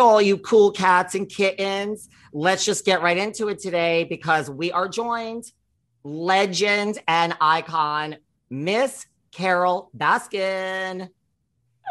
[0.00, 2.08] All you cool cats and kittens.
[2.32, 5.44] Let's just get right into it today because we are joined,
[6.04, 8.16] legend and icon,
[8.48, 11.10] Miss Carole Baskin.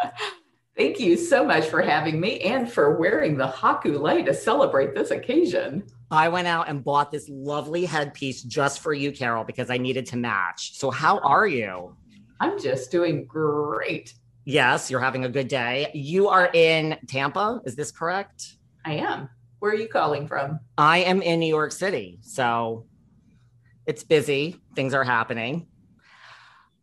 [0.76, 4.96] Thank you so much for having me and for wearing the Haku lei to celebrate
[4.96, 5.84] this occasion.
[6.10, 10.08] I went out and bought this lovely headpiece just for you, Carole, because I needed
[10.08, 10.80] to match.
[10.80, 11.96] So, how are you?
[12.40, 14.16] I'm just doing great.
[14.50, 15.92] Yes, you're having a good day.
[15.94, 18.56] You are in Tampa, is this correct?
[18.84, 19.30] I am.
[19.60, 20.60] Where are you calling from?
[20.76, 22.18] I am in New York City.
[22.24, 22.88] So
[23.86, 25.68] it's busy, things are happening.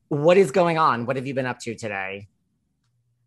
[0.07, 1.07] What is going on?
[1.07, 2.29] What have you been up to today?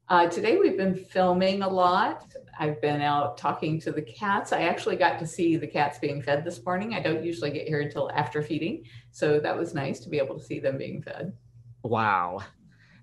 [0.07, 2.23] Uh, today we've been filming a lot.
[2.57, 4.53] I've been out talking to the cats.
[4.53, 6.93] I actually got to see the cats being fed this morning.
[6.93, 8.85] I don't usually get here until after feeding.
[9.11, 11.33] So that was nice to be able to see them being fed.
[11.83, 12.39] Wow.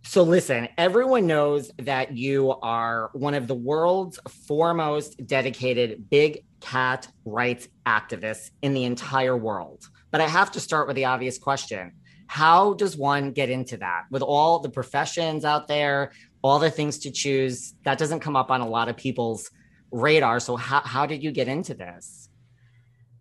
[0.09, 7.09] So, listen, everyone knows that you are one of the world's foremost dedicated big cat
[7.25, 9.91] rights activists in the entire world.
[10.13, 11.93] But I have to start with the obvious question
[12.29, 14.05] How does one get into that?
[14.13, 18.53] With all the professions out there, all the things to choose, that doesn't come up
[18.53, 19.51] on a lot of people's
[19.91, 20.39] radar.
[20.39, 22.26] So, how, how did you get into this?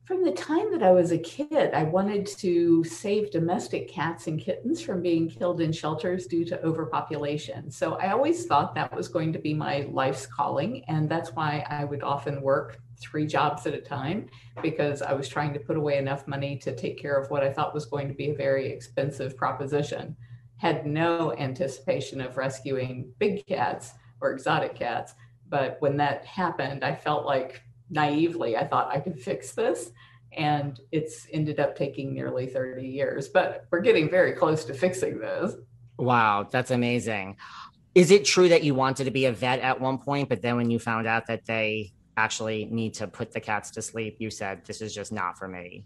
[0.06, 4.40] From the time that I was a kid, I wanted to save domestic cats and
[4.40, 7.72] kittens from being killed in shelters due to overpopulation.
[7.72, 10.86] So I always thought that was going to be my life's calling.
[10.88, 14.28] And that's why I would often work three jobs at a time
[14.62, 17.52] because I was trying to put away enough money to take care of what I
[17.52, 20.16] thought was going to be a very expensive proposition.
[20.58, 25.16] Had no anticipation of rescuing big cats or exotic cats.
[25.50, 29.92] But when that happened, I felt like naively, I thought I could fix this.
[30.38, 35.20] And it's ended up taking nearly 30 years, but we're getting very close to fixing
[35.20, 35.54] this.
[35.98, 37.38] Wow, that's amazing.
[37.94, 40.58] Is it true that you wanted to be a vet at one point, but then
[40.58, 44.30] when you found out that they actually need to put the cats to sleep, you
[44.30, 45.86] said, This is just not for me?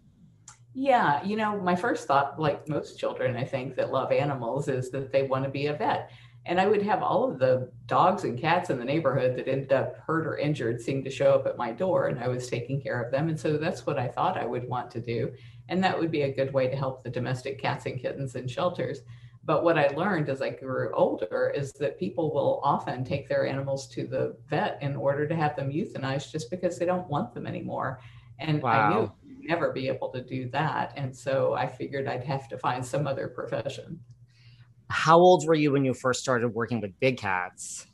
[0.73, 4.91] Yeah, you know, my first thought, like most children, I think that love animals, is
[4.91, 6.11] that they want to be a vet.
[6.49, 9.71] And I would have all of the dogs and cats in the neighborhood that ended
[9.71, 12.81] up hurt or injured seem to show up at my door, and I was taking
[12.81, 13.29] care of them.
[13.29, 15.31] And so that's what I thought I would want to do.
[15.67, 18.47] And that would be a good way to help the domestic cats and kittens in
[18.47, 19.01] shelters.
[19.43, 23.45] But what I learned as I grew older is that people will often take their
[23.45, 27.35] animals to the vet in order to have them euthanized just because they don't want
[27.35, 27.99] them anymore.
[28.39, 28.71] And wow.
[28.71, 30.93] I knew I'd never be able to do that.
[30.95, 33.99] And so I figured I'd have to find some other profession.
[34.89, 37.87] How old were you when you first started working with big cats?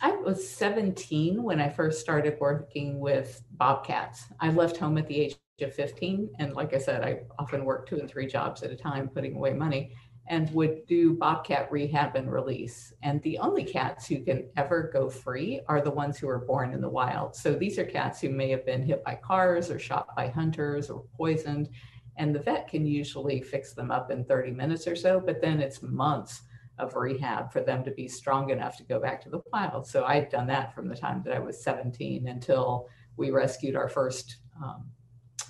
[0.00, 4.24] I was 17 when I first started working with bobcats.
[4.40, 6.30] I left home at the age of 15.
[6.38, 9.36] And like I said, I often worked two and three jobs at a time, putting
[9.36, 9.92] away money,
[10.28, 12.92] and would do bobcat rehab and release.
[13.02, 16.72] And the only cats who can ever go free are the ones who are born
[16.72, 17.34] in the wild.
[17.34, 20.90] So these are cats who may have been hit by cars or shot by hunters
[20.90, 21.70] or poisoned
[22.18, 25.60] and the vet can usually fix them up in 30 minutes or so, but then
[25.60, 26.42] it's months
[26.78, 29.86] of rehab for them to be strong enough to go back to the wild.
[29.86, 33.88] So I'd done that from the time that I was 17 until we rescued our
[33.88, 34.90] first um,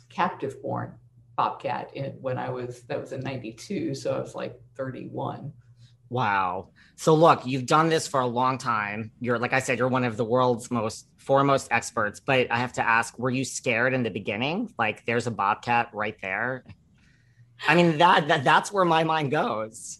[0.09, 0.95] captive born
[1.37, 3.95] bobcat in, when I was, that was in 92.
[3.95, 5.53] So I was like 31.
[6.11, 6.69] Wow.
[6.97, 9.13] So look, you've done this for a long time.
[9.21, 12.73] You're like I said, you're one of the world's most foremost experts, but I have
[12.75, 14.73] to ask, were you scared in the beginning?
[14.79, 16.65] Like there's a bobcat right there?
[17.67, 19.99] I mean, that, that that's where my mind goes.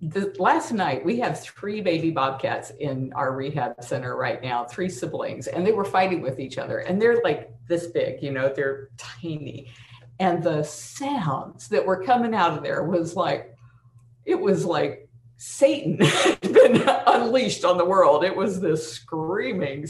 [0.00, 4.88] The, last night we have three baby bobcats in our rehab center right now, three
[4.88, 6.78] siblings, and they were fighting with each other.
[6.78, 9.70] And they're like this big, you know, they're tiny.
[10.18, 13.54] And the sounds that were coming out of there was like,
[14.28, 15.08] it was like
[15.38, 18.24] Satan had been unleashed on the world.
[18.24, 19.86] It was this screaming,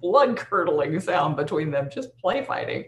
[0.00, 2.84] blood curdling sound between them, just play fighting.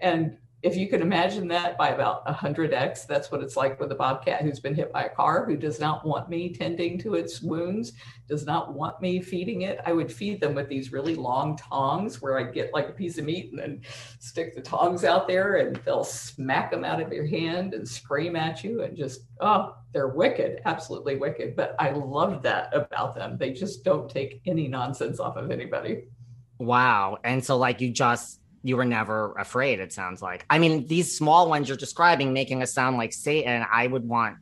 [0.00, 3.94] And if you can imagine that by about 100x, that's what it's like with a
[3.94, 7.40] bobcat who's been hit by a car, who does not want me tending to its
[7.40, 7.92] wounds,
[8.28, 9.80] does not want me feeding it.
[9.86, 13.16] I would feed them with these really long tongs where I get like a piece
[13.16, 13.80] of meat and then
[14.18, 18.36] stick the tongs out there and they'll smack them out of your hand and scream
[18.36, 21.56] at you and just, oh, they're wicked, absolutely wicked.
[21.56, 23.38] But I love that about them.
[23.38, 26.04] They just don't take any nonsense off of anybody.
[26.58, 27.16] Wow.
[27.24, 30.44] And so, like, you just, you were never afraid, it sounds like.
[30.50, 34.36] I mean, these small ones you're describing making us sound like Satan, I would want,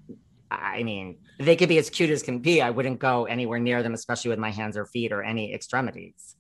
[0.51, 2.61] I mean, they could be as cute as can be.
[2.61, 6.35] I wouldn't go anywhere near them, especially with my hands or feet or any extremities.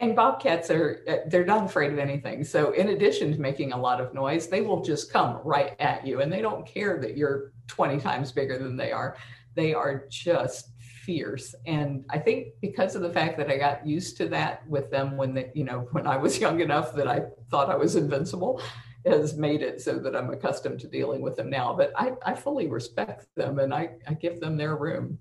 [0.00, 2.44] And bobcats are, uh, they're not afraid of anything.
[2.44, 6.06] So, in addition to making a lot of noise, they will just come right at
[6.06, 9.16] you and they don't care that you're 20 times bigger than they are.
[9.56, 10.70] They are just
[11.08, 11.54] fierce.
[11.64, 15.16] And i think because of the fact that i got used to that with them
[15.16, 18.60] when they you know when i was young enough that i thought i was invincible
[19.06, 21.72] has made it so that i'm accustomed to dealing with them now.
[21.72, 25.18] But i, I fully respect them and I, I give them their room.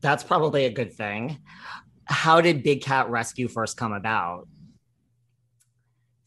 [0.00, 1.38] That's probably a good thing.
[2.06, 4.48] How did big cat rescue first come about?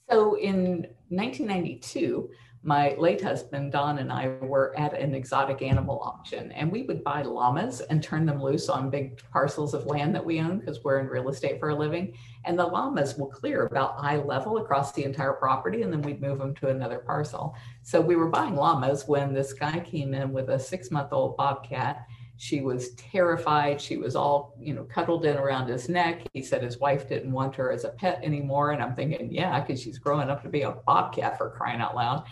[0.09, 2.29] So in 1992
[2.65, 7.03] my late husband Don and I were at an exotic animal auction and we would
[7.03, 10.81] buy llamas and turn them loose on big parcels of land that we own because
[10.81, 12.13] we're in real estate for a living.
[12.45, 16.21] And the llamas will clear about eye level across the entire property and then we'd
[16.21, 17.53] move them to another parcel.
[17.81, 21.35] So we were buying llamas when this guy came in with a six month old
[21.35, 22.07] bobcat.
[22.37, 23.79] She was terrified.
[23.79, 26.21] She was all, you know, cuddled in around his neck.
[26.33, 28.71] He said his wife didn't want her as a pet anymore.
[28.71, 31.95] And I'm thinking, yeah, because she's growing up to be a bobcat for crying out
[31.95, 32.23] loud.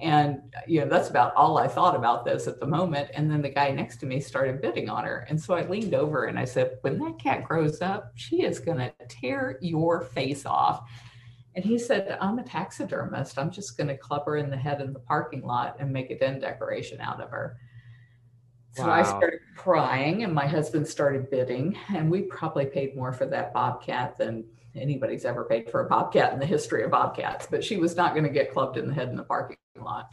[0.00, 3.10] And you know, that's about all I thought about this at the moment.
[3.14, 5.26] And then the guy next to me started bidding on her.
[5.28, 8.58] And so I leaned over and I said, When that cat grows up, she is
[8.58, 10.88] gonna tear your face off.
[11.54, 13.38] And he said, I'm a taxidermist.
[13.38, 16.18] I'm just gonna club her in the head in the parking lot and make a
[16.18, 17.56] den decoration out of her.
[18.76, 18.92] So wow.
[18.92, 23.54] I started crying, and my husband started bidding, and we probably paid more for that
[23.54, 24.44] bobcat than
[24.78, 27.46] anybody's ever paid for a bobcat in the history of bobcats.
[27.50, 30.08] But she was not going to get clubbed in the head in the parking lot.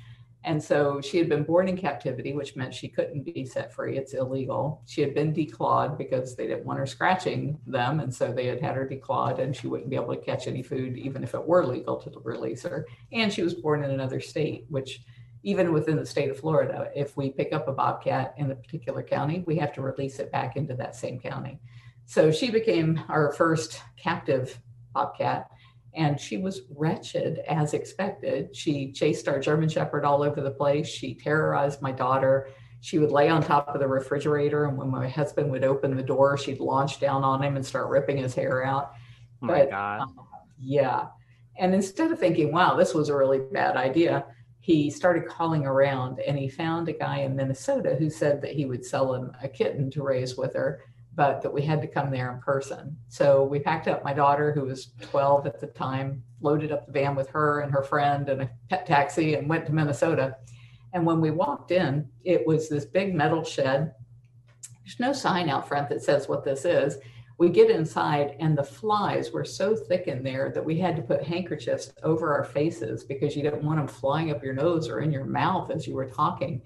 [0.46, 3.98] And so she had been born in captivity, which meant she couldn't be set free.
[3.98, 4.82] It's illegal.
[4.86, 8.02] She had been declawed because they didn't want her scratching them.
[8.02, 10.62] And so they had had her declawed and she wouldn't be able to catch any
[10.62, 12.86] food, even if it were legal to release her.
[13.14, 15.02] And she was born in another state, which
[15.44, 19.04] even within the state of Florida, if we pick up a bobcat in a particular
[19.04, 21.60] county, we have to release it back into that same county.
[22.06, 24.60] So she became our first captive
[24.94, 25.48] bobcat
[25.96, 28.56] and she was wretched as expected.
[28.56, 30.88] She chased our German Shepherd all over the place.
[30.88, 32.50] She terrorized my daughter.
[32.82, 36.04] She would lay on top of the refrigerator, and when my husband would open the
[36.04, 38.92] door, she'd launch down on him and start ripping his hair out.
[39.42, 40.02] Oh my but, God.
[40.02, 40.16] Um,
[40.60, 41.08] yeah.
[41.58, 44.26] And instead of thinking, wow, this was a really bad idea,
[44.60, 48.66] he started calling around and he found a guy in Minnesota who said that he
[48.66, 50.82] would sell him a kitten to raise with her
[51.16, 52.98] but that we had to come there in person.
[53.08, 56.92] So we packed up my daughter, who was 12 at the time, loaded up the
[56.92, 60.38] van with her and her friend and a pet taxi and went to Minnesota.
[60.94, 63.94] And when we walked in, it was this big metal shed.
[64.84, 66.98] There's no sign out front that says what this is.
[67.40, 71.02] We get inside, and the flies were so thick in there that we had to
[71.02, 75.00] put handkerchiefs over our faces because you didn't want them flying up your nose or
[75.02, 76.62] in your mouth as you were talking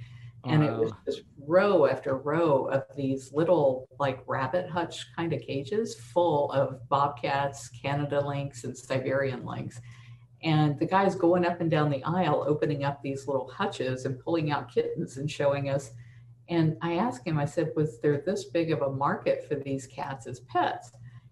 [0.50, 5.42] and it was just row after row of these little like rabbit hutch kind of
[5.42, 9.80] cages full of bobcats canada lynx and siberian lynx.
[10.44, 14.20] And the guy's going up and down the aisle opening up these little hutches and
[14.20, 15.92] pulling out kittens and showing us.
[16.50, 19.88] And i asked him i said was there this big of a market for these
[19.88, 20.92] cats as pets?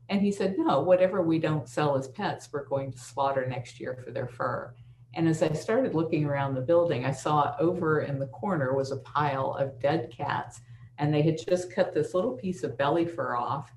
[0.10, 3.80] And he said no whatever we don't sell as pets we're going to slaughter next
[3.80, 4.74] year for their fur
[5.16, 8.92] and as I started looking around the building, I saw over in the corner was
[8.92, 10.62] a pile of dead cats,
[10.98, 13.72] and they had just cut this little piece of belly fur off.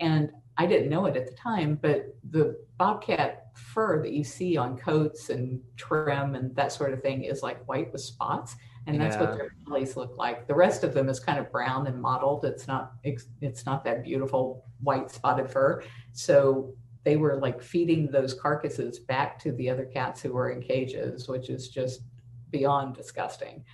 [0.00, 4.56] And I didn't know it at the time, but the bobcat fur that you see
[4.56, 8.56] on coats and trim and that sort of thing is like white with spots.
[8.86, 9.20] and that's Yeah.
[9.22, 10.46] what their bellies look like.
[10.48, 12.46] The rest of them is kind of brown and mottled.
[12.46, 15.82] It's not it's it's not that beautiful white spotted fur.
[16.12, 20.60] So they were like feeding those carcasses back to the other cats who were in
[20.60, 22.02] cages, which is just
[22.50, 23.64] beyond disgusting.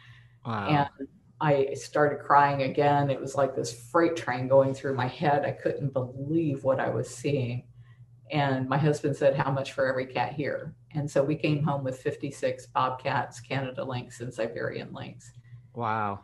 [0.44, 0.88] Wow.
[0.98, 1.08] And
[1.40, 3.10] I started crying again.
[3.10, 5.44] It was like this freight train going through my head.
[5.44, 7.64] I couldn't believe what I was seeing.
[8.30, 10.74] And my husband said, How much for every cat here?
[10.92, 15.32] And so we came home with 56 bobcats, Canada lynx, and Siberian lynx.
[15.74, 16.20] wow.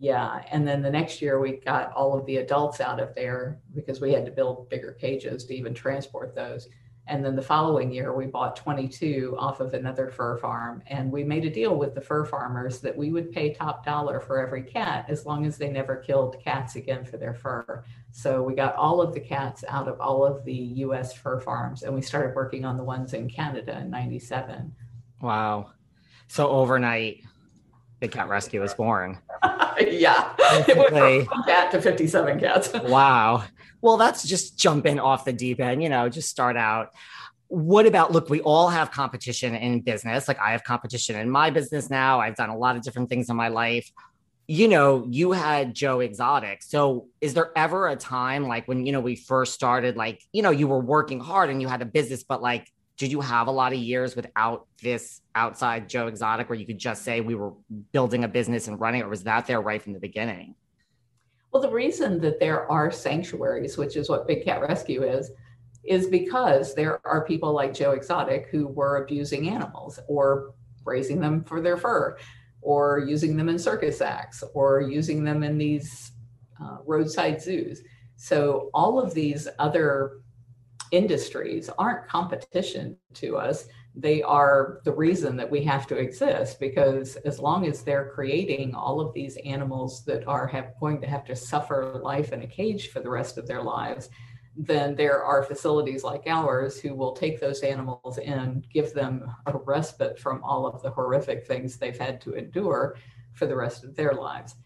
[0.00, 0.42] Yeah.
[0.50, 4.00] And then the next year, we got all of the adults out of there because
[4.00, 6.68] we had to build bigger cages to even transport those.
[7.06, 10.82] And then the following year, we bought 22 off of another fur farm.
[10.86, 14.20] And we made a deal with the fur farmers that we would pay top dollar
[14.20, 17.84] for every cat as long as they never killed cats again for their fur.
[18.10, 21.82] So we got all of the cats out of all of the US fur farms
[21.82, 24.72] and we started working on the ones in Canada in 97.
[25.20, 25.72] Wow.
[26.28, 27.22] So overnight,
[27.98, 29.18] Big Cat Rescue was born.
[29.90, 30.34] yeah.
[30.68, 32.72] It went from one cat to 57 cats.
[32.90, 33.44] Wow.
[33.82, 36.92] Well, that's just jumping off the deep end, you know, just start out.
[37.48, 40.28] What about look, we all have competition in business.
[40.28, 42.20] Like I have competition in my business now.
[42.20, 43.90] I've done a lot of different things in my life.
[44.46, 46.62] You know, you had Joe Exotic.
[46.62, 50.42] So is there ever a time like when, you know, we first started, like, you
[50.42, 53.46] know, you were working hard and you had a business, but like, did you have
[53.46, 57.34] a lot of years without this outside Joe Exotic where you could just say we
[57.34, 57.54] were
[57.92, 60.54] building a business and running, or was that there right from the beginning?
[61.50, 65.30] Well, the reason that there are sanctuaries, which is what Big Cat Rescue is,
[65.82, 70.52] is because there are people like Joe Exotic who were abusing animals or
[70.84, 72.18] raising them for their fur
[72.60, 76.12] or using them in circus acts or using them in these
[76.62, 77.80] uh, roadside zoos.
[78.16, 80.19] So, all of these other
[80.90, 83.66] industries aren't competition to us.
[83.94, 88.74] They are the reason that we have to exist because as long as they're creating
[88.74, 92.46] all of these animals that are have, going to have to suffer life in a
[92.46, 94.08] cage for the rest of their lives,
[94.56, 99.56] then there are facilities like ours who will take those animals and give them a
[99.56, 102.96] respite from all of the horrific things they've had to endure
[103.32, 104.56] for the rest of their lives.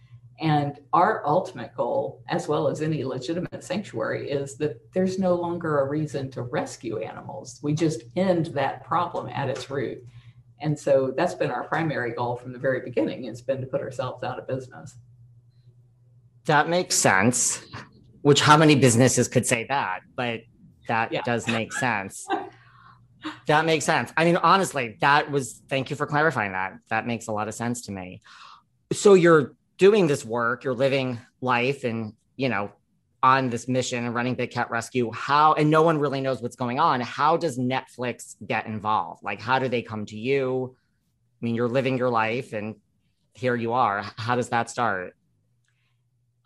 [0.44, 5.80] And our ultimate goal, as well as any legitimate sanctuary, is that there's no longer
[5.80, 7.60] a reason to rescue animals.
[7.62, 10.04] We just end that problem at its root.
[10.60, 13.24] And so that's been our primary goal from the very beginning.
[13.24, 14.96] It's been to put ourselves out of business.
[16.44, 17.64] That makes sense.
[18.20, 20.00] Which how many businesses could say that?
[20.14, 20.40] But
[20.88, 21.22] that Yeah.
[21.22, 22.26] does make sense.
[23.46, 24.12] that makes sense.
[24.14, 26.74] I mean, honestly, that was thank you for clarifying that.
[26.90, 28.20] That makes a lot of sense to me.
[28.92, 32.70] So you're doing this work, you're living life and you know,
[33.22, 35.10] on this mission and running Big Cat Rescue.
[35.12, 37.00] How and no one really knows what's going on.
[37.00, 39.22] How does Netflix get involved?
[39.22, 40.76] Like how do they come to you?
[41.40, 42.76] I mean, you're living your life and
[43.32, 44.04] here you are.
[44.18, 45.14] How does that start?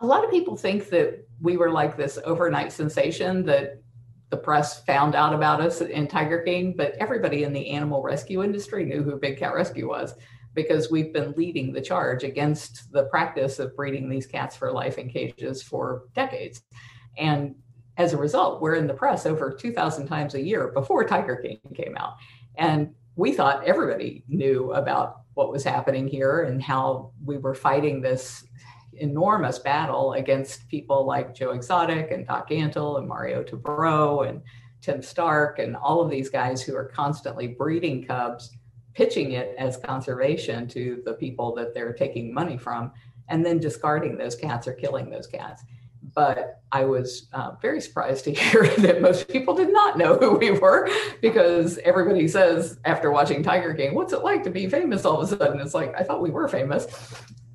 [0.01, 3.83] A lot of people think that we were like this overnight sensation that
[4.31, 8.45] the press found out about us in Tiger King, but everybody in the animal rescue
[8.45, 10.15] industry knew who Big Cat Rescue was
[10.59, 14.99] because we've been leading the charge against the practice of breeding these cats for life
[14.99, 16.63] in cages for decades.
[17.17, 17.55] And
[17.97, 21.61] as a result, we're in the press over 2,000 times a year before Tiger King
[21.77, 22.15] came out.
[22.57, 28.01] And we thought everybody knew about what was happening here and how we were fighting
[28.01, 28.45] this
[28.95, 34.43] enormous battle against people like Joe Exotic and Doc Antle and Mario Tabraue and
[34.81, 38.51] Tim Stark and all of these guys who are constantly breeding cubs,
[38.99, 42.91] pitching it as conservation to the people that they're taking money from,
[43.29, 45.63] and then discarding those cats or killing those cats.
[46.17, 50.37] But I was uh, very surprised to hear that most people did not know who
[50.37, 50.91] we were
[51.23, 55.33] because everybody says after watching Tiger King, what's it like to be famous all of
[55.33, 55.61] a sudden?
[55.61, 56.89] It's like, I thought we were famous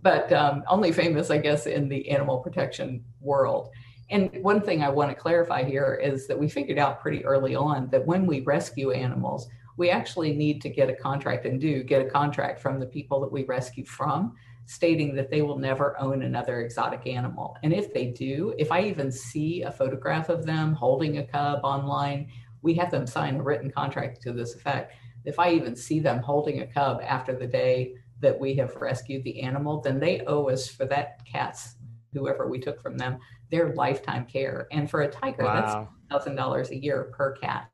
[0.04, 3.70] but um, only famous, I guess, in the animal protection world.
[4.10, 7.56] And one thing I want to clarify here is that we figured out pretty early
[7.56, 11.84] on that when we rescue animals, we actually need to get a contract and do
[11.84, 14.34] get a contract from the people that we rescue from,
[14.66, 17.58] stating that they will never own another exotic animal.
[17.64, 21.62] And if they do, if I even see a photograph of them holding a cub
[21.64, 22.30] online,
[22.62, 24.94] we have them sign a written contract to this effect.
[25.26, 29.24] If I even see them holding a cub after the day that we have rescued
[29.24, 31.76] the animal, then they owe us for that cat's,
[32.14, 33.18] whoever we took from them,
[33.52, 34.68] their lifetime care.
[34.72, 35.54] And for a tiger, Wow.
[35.56, 37.70] that's thousand dollars a year per cat.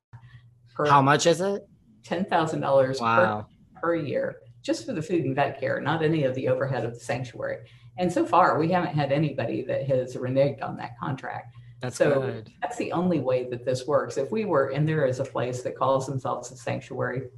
[0.73, 1.67] Per How much is it?
[2.03, 3.47] Ten thousand dollars Wow.
[3.75, 6.85] per, per year, just for the food and vet care, not any of the overhead
[6.85, 7.57] of the sanctuary.
[7.97, 11.53] And so far, we haven't had anybody that has reneged on that contract.
[11.81, 12.49] That's So- good.
[12.61, 14.17] That's the only way that this works.
[14.17, 17.29] If we were, and there is a place that calls themselves a sanctuary,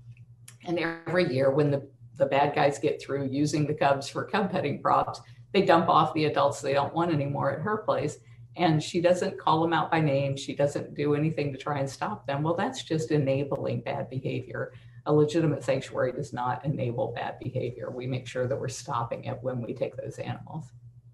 [0.65, 1.87] and every year when the
[2.17, 5.19] the bad guys get through using the cubs for cub petting props,
[5.53, 8.19] they dump off the adults they don't want anymore at her place.
[8.57, 10.35] And she doesn't call them out by name.
[10.35, 12.43] She doesn't do anything to try and stop them.
[12.43, 14.73] Well, that's just enabling bad behavior.
[15.05, 17.89] A legitimate sanctuary does not enable bad behavior.
[17.89, 20.65] We make sure that we're stopping it when we take those animals.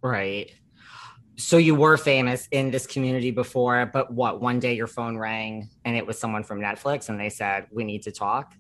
[0.02, 0.52] Right.
[1.38, 4.42] So you were famous in this community before, but what?
[4.42, 7.84] One day your phone rang and it was someone from Netflix and they said, We
[7.84, 8.54] need to talk?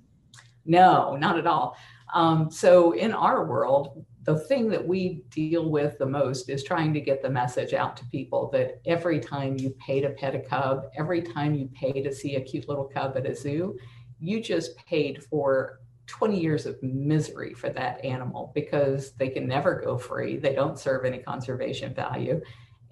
[0.64, 1.76] No, not at all.
[2.14, 6.94] Um, so in our world, the thing that we deal with the most is trying
[6.94, 10.40] to get the message out to people that every time you pay to pet a
[10.40, 13.78] cub, every time you pay to see a cute little cub at a zoo,
[14.20, 19.80] you just paid for 20 years of misery for that animal because they can never
[19.80, 20.36] go free.
[20.36, 22.42] They don't serve any conservation value.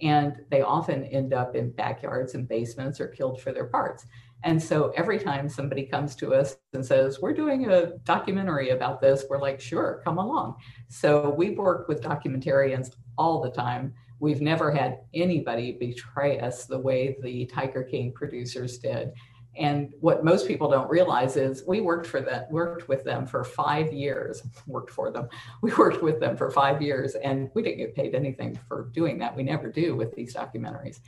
[0.01, 4.05] And they often end up in backyards and basements or killed for their parts.
[4.45, 9.01] And so every time somebody comes to us and says, We're doing a documentary about
[9.01, 10.57] this, we're like, Sure, come along.
[10.87, 13.93] So we've worked with documentarians all the time.
[14.19, 19.11] We've never had anybody betray us the way the Tiger King producers did.
[19.57, 23.43] And what most people don't realize is we worked for them, worked with them for
[23.43, 25.27] five years, worked for them.
[25.61, 29.17] We worked with them for five years and we didn't get paid anything for doing
[29.19, 29.35] that.
[29.35, 30.99] We never do with these documentaries.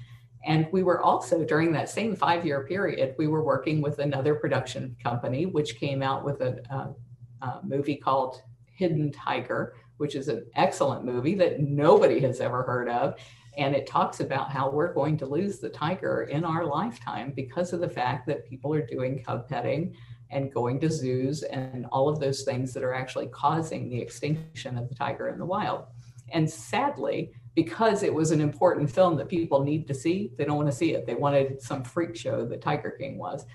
[0.45, 4.35] And we were also, during that same five year period, we were working with another
[4.35, 10.27] production company, which came out with a, a, a, movie called Hidden Tiger, which is
[10.27, 13.15] an excellent movie that nobody has ever heard of.
[13.57, 17.73] And it talks about how we're going to lose the tiger in our lifetime because
[17.73, 19.95] of the fact that people are doing cub petting
[20.29, 24.77] and going to zoos and all of those things that are actually causing the extinction
[24.77, 25.85] of the tiger in the wild.
[26.29, 30.57] And sadly, because it was an important film that people need to see, they don't
[30.57, 31.07] want to see it.
[31.07, 33.47] They wanted some freak show that Tiger King was.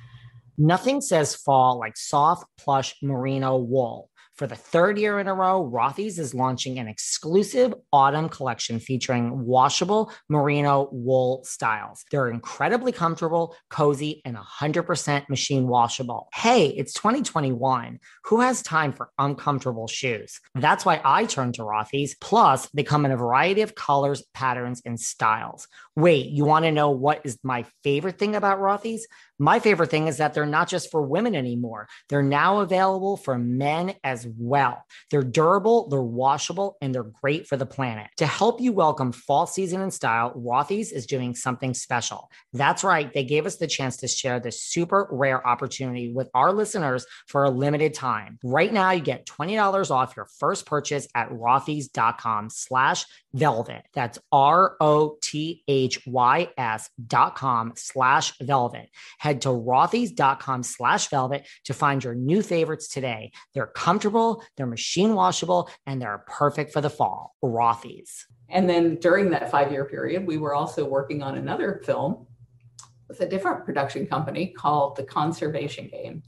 [0.59, 4.11] Nothing says fall like soft plush merino wool.
[4.37, 9.45] For the third year in a row, Rothy's is launching an exclusive autumn collection featuring
[9.45, 12.05] washable merino wool styles.
[12.11, 16.29] They're incredibly comfortable, cozy, and 100% machine washable.
[16.33, 17.99] Hey, it's 2021.
[18.25, 20.41] Who has time for uncomfortable shoes?
[20.55, 22.17] That's why I turn to Rothy's.
[22.19, 25.69] Plus, they come in a variety of colors, patterns, and styles.
[25.95, 29.07] Wait, you want to know what is my favorite thing about Rothy's?
[29.43, 31.89] My favorite thing is that they're not just for women anymore.
[32.09, 34.85] They're now available for men as well.
[35.11, 38.07] They're durable, they're washable, and they're great for the planet.
[38.19, 42.31] To help you welcome fall season in style, Rothy's is doing something special.
[42.53, 46.53] That's right, they gave us the chance to share this super rare opportunity with our
[46.53, 48.39] listeners for a limited time.
[48.45, 53.85] Right now, you get $20 off your first purchase at rothys.com slash velvet.
[53.95, 54.91] That's R-O-T-H-Y-S
[57.07, 58.89] dot com slash velvet.
[59.19, 63.33] Head to Rothy's dot com slash velvet to find your new favorites today.
[63.55, 67.35] They're comfortable, they're machine washable, and they're perfect for the fall.
[67.43, 68.27] Rothy's.
[68.49, 72.27] And then during that five-year period, we were also working on another film
[73.09, 76.23] with a different production company called The Conservation Game.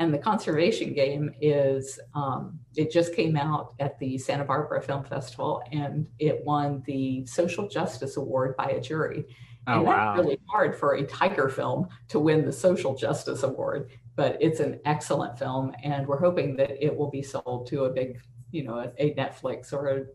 [0.00, 5.04] And the conservation game is, um, it just came out at the Santa Barbara Film
[5.04, 9.26] Festival and it won the Social Justice Award by a jury.
[9.66, 10.16] Oh, and wow.
[10.16, 14.80] really hard for a tiger film to win the Social Justice Award, but it's an
[14.86, 15.74] excellent film.
[15.84, 18.18] And we're hoping that it will be sold to a big,
[18.52, 20.06] you know, a, a Netflix or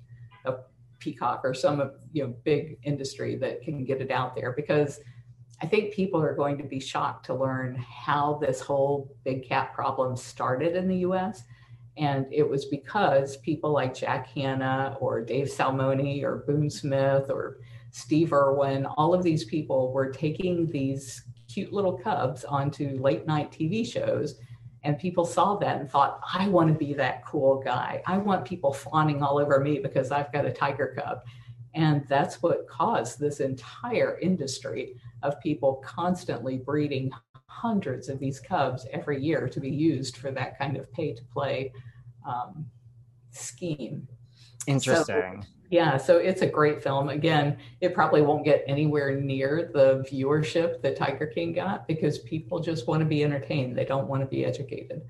[0.45, 0.55] a, a
[0.97, 4.99] Peacock or some, you know, big industry that can get it out there because
[5.61, 9.73] I think people are going to be shocked to learn how this whole big cat
[9.73, 11.43] problem started in the US.
[11.97, 17.59] And it was because people like Jack Hanna or Dave Salmoni or Boone Smith or
[17.91, 23.51] Steve Irwin, all of these people were taking these cute little cubs onto late night
[23.51, 24.35] TV shows.
[24.83, 28.03] And people saw that and thought, I want to be that cool guy.
[28.05, 31.19] I want people fawning all over me because I've got a tiger cub.
[31.75, 37.11] And that's what caused this entire industry of people constantly breeding
[37.47, 41.23] hundreds of these cubs every year to be used for that kind of pay to
[41.33, 41.71] play
[42.27, 42.65] um,
[43.31, 44.07] scheme.
[44.67, 45.41] Interesting.
[45.41, 47.09] So, yeah, so it's a great film.
[47.09, 52.59] Again, it probably won't get anywhere near the viewership that Tiger King got because people
[52.59, 53.77] just want to be entertained.
[53.77, 55.01] They don't want to be educated.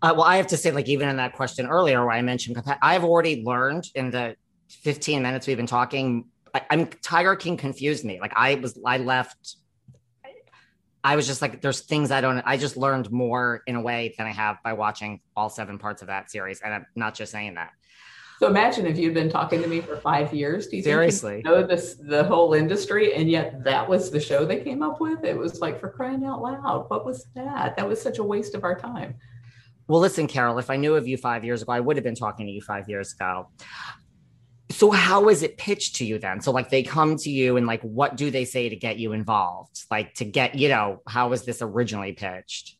[0.00, 2.60] Uh, well, I have to say, like, even in that question earlier where I mentioned,
[2.82, 4.34] I've already learned in the
[4.82, 8.20] 15 minutes we've been talking I, am Tiger King confused me.
[8.20, 9.56] Like I was, I left.
[11.04, 12.40] I was just like, there's things I don't.
[12.46, 16.00] I just learned more in a way than I have by watching all seven parts
[16.00, 17.70] of that series, and I'm not just saying that.
[18.38, 20.68] So imagine if you'd been talking to me for five years.
[20.68, 24.60] Do you seriously know this the whole industry, and yet that was the show they
[24.60, 25.24] came up with?
[25.24, 26.88] It was like for crying out loud.
[26.88, 27.76] What was that?
[27.76, 29.16] That was such a waste of our time.
[29.88, 32.14] Well, listen, Carole, if I knew of you five years ago, I would have been
[32.14, 33.48] talking to you five years ago.
[34.72, 36.40] So, how is it pitched to you then?
[36.40, 39.12] So, like, they come to you and, like, what do they say to get you
[39.12, 39.84] involved?
[39.90, 42.76] Like, to get, you know, how was this originally pitched?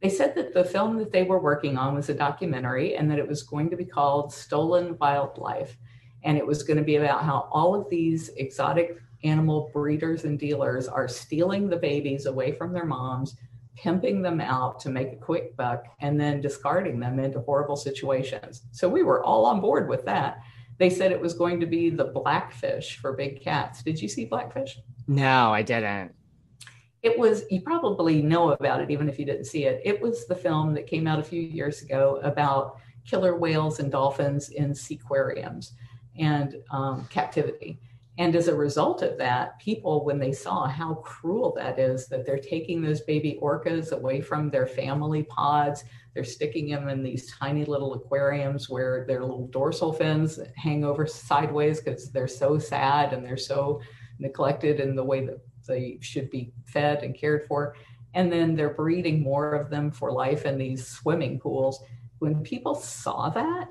[0.00, 3.18] They said that the film that they were working on was a documentary and that
[3.18, 5.76] it was going to be called Stolen Wildlife.
[6.24, 10.38] And it was going to be about how all of these exotic animal breeders and
[10.38, 13.36] dealers are stealing the babies away from their moms,
[13.76, 18.62] pimping them out to make a quick buck, and then discarding them into horrible situations.
[18.70, 20.38] So we were all on board with that.
[20.78, 23.82] They said it was going to be the blackfish for big cats.
[23.82, 24.78] Did you see Blackfish?
[25.06, 26.14] No, I didn't.
[27.02, 29.80] It was, you probably know about it, even if you didn't see it.
[29.84, 33.90] It was the film that came out a few years ago about killer whales and
[33.90, 35.72] dolphins in seaquariums
[36.18, 37.80] and um, captivity.
[38.18, 42.26] And as a result of that, people, when they saw how cruel that is, that
[42.26, 45.84] they're taking those baby orcas away from their family pods,
[46.18, 51.06] they're sticking them in these tiny little aquariums where their little dorsal fins hang over
[51.06, 53.80] sideways because they're so sad and they're so
[54.18, 57.76] neglected in the way that they should be fed and cared for.
[58.14, 61.84] And then they're breeding more of them for life in these swimming pools.
[62.18, 63.68] When people saw that,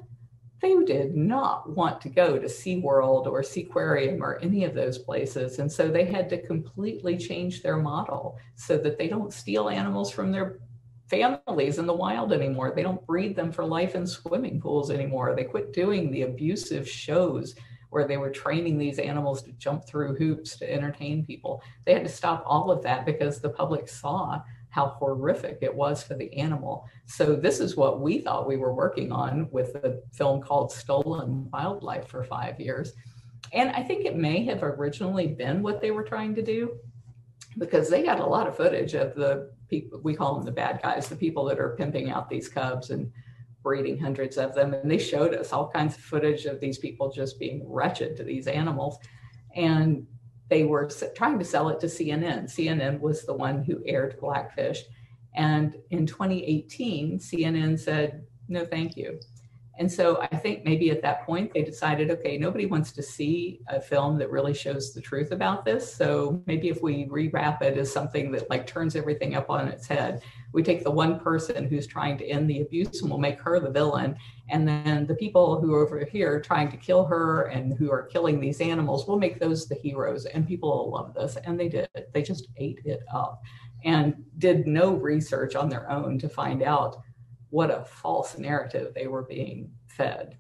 [0.62, 5.60] they did not want to go to SeaWorld or Seaquarium or any of those places.
[5.60, 10.12] And so they had to completely change their model so that they don't steal animals
[10.12, 10.60] from their
[11.10, 12.74] families in the wild anymore.
[12.76, 15.36] They don't breed them for life in swimming pools anymore.
[15.36, 17.56] They quit doing the abusive shows
[17.90, 21.64] where they were training these animals to jump through hoops to entertain people.
[21.86, 26.04] They had to stop all of that because the public saw how horrific it was
[26.04, 26.86] for the animal.
[27.06, 31.50] So this is what we thought we were working on with a film called Stolen
[31.52, 32.94] Wildlife for five years.
[33.54, 36.78] And I think it may have originally been what they were trying to do
[37.58, 40.82] because they got a lot of footage of the people, we call them the bad
[40.82, 43.12] guys, the people that are pimping out these cubs and
[43.64, 44.74] breeding hundreds of them.
[44.74, 48.24] And they showed us all kinds of footage of these people just being wretched to
[48.24, 48.98] these animals.
[49.56, 50.06] And
[50.50, 52.46] they were trying to sell it to CNN.
[52.46, 54.84] CNN was the one who aired Blackfish.
[55.36, 59.20] And in 2018, CNN said, no, thank you.
[59.80, 63.62] And so I think maybe at that point they decided, okay, nobody wants to see
[63.68, 65.94] a film that really shows the truth about this.
[65.94, 69.86] So maybe if we rewrap it as something that like turns everything up on its
[69.86, 73.40] head, we take the one person who's trying to end the abuse and we'll make
[73.42, 74.16] her the villain.
[74.50, 78.04] And then the people who are over here trying to kill her and who are
[78.04, 80.26] killing these animals, we'll make those the heroes.
[80.26, 81.38] And people will love this.
[81.44, 81.88] And they did.
[82.14, 83.42] They just ate it up
[83.84, 87.04] and did no research on their own to find out
[87.50, 90.38] what a false narrative they were being fed.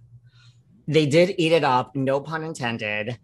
[0.87, 3.17] They did eat it up, no pun intended.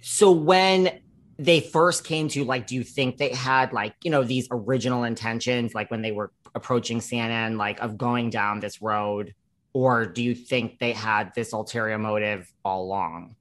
[0.00, 1.00] So when
[1.38, 5.04] they first came to like do you think they had like you know these original
[5.04, 9.34] intentions like when they were approaching cnn like of going down this road
[9.72, 13.36] or do you think they had this ulterior motive all along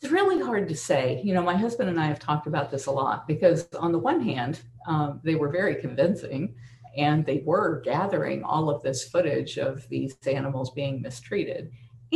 [0.00, 2.86] it's really hard to say you know my husband and i have talked about this
[2.86, 6.54] a lot because on the one hand um, they were very convincing
[6.96, 11.70] and they were gathering all of this footage of these animals being mistreated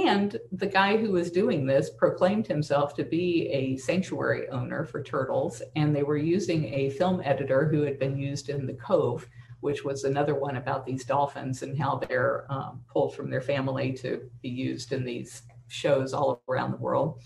[0.07, 5.03] and the guy who was doing this proclaimed himself to be a sanctuary owner for
[5.03, 5.63] turtles.
[5.77, 9.29] And they were using a film editor who had been used in The Cove,
[9.61, 13.93] which was another one about these dolphins and how they're um, pulled from their family
[13.95, 17.21] to be used in these shows all around the world.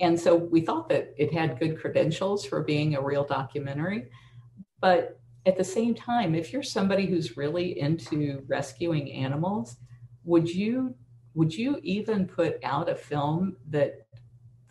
[0.00, 4.08] And so we thought that it had good credentials for being a real documentary.
[4.80, 9.76] But at the same time, if you're somebody who's really into rescuing animals,
[10.24, 10.94] would you
[11.34, 14.06] would you even put out a film that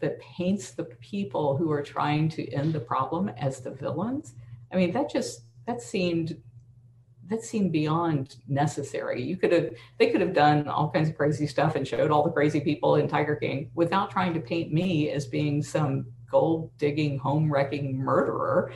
[0.02, 4.34] that paints the people who are trying to end the problem as the villains?
[4.72, 6.38] I mean, that just that seemed
[7.28, 9.24] that seemed beyond necessary.
[9.24, 12.24] You could have they could have done all kinds of crazy stuff and showed all
[12.24, 16.70] the crazy people in Tiger King without trying to paint me as being some gold
[16.78, 18.74] digging home wrecking murderer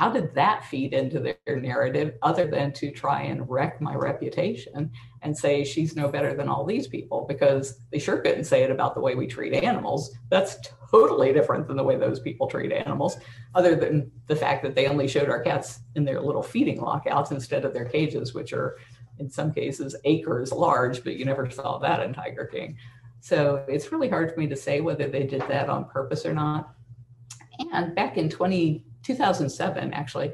[0.00, 4.90] how did that feed into their narrative other than to try and wreck my reputation
[5.20, 7.26] and say she's no better than all these people?
[7.28, 10.16] Because they sure couldn't say it about the way we treat animals.
[10.30, 10.56] That's
[10.90, 13.18] totally different than the way those people treat animals
[13.54, 17.30] other than the fact that they only showed our cats in their little feeding lockouts
[17.30, 18.78] instead of their cages which are
[19.18, 22.74] in some cases acres large but you never saw that in tiger king.
[23.20, 26.32] So it's really hard for me to say whether they did that on purpose or
[26.32, 26.70] not.
[27.74, 30.32] And back in 20 2007, actually,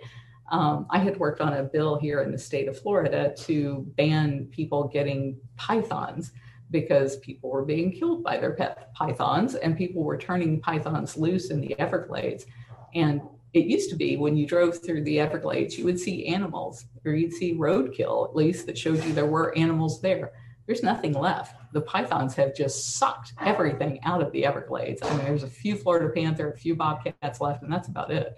[0.50, 4.46] um, I had worked on a bill here in the state of Florida to ban
[4.50, 6.32] people getting pythons
[6.70, 11.50] because people were being killed by their pet pythons and people were turning pythons loose
[11.50, 12.46] in the Everglades.
[12.94, 13.20] And
[13.52, 17.12] it used to be when you drove through the Everglades, you would see animals or
[17.12, 20.32] you'd see roadkill, at least that showed you there were animals there.
[20.66, 21.54] There's nothing left.
[21.72, 25.00] The pythons have just sucked everything out of the Everglades.
[25.02, 28.36] I mean, there's a few Florida panther, a few bobcats left, and that's about it.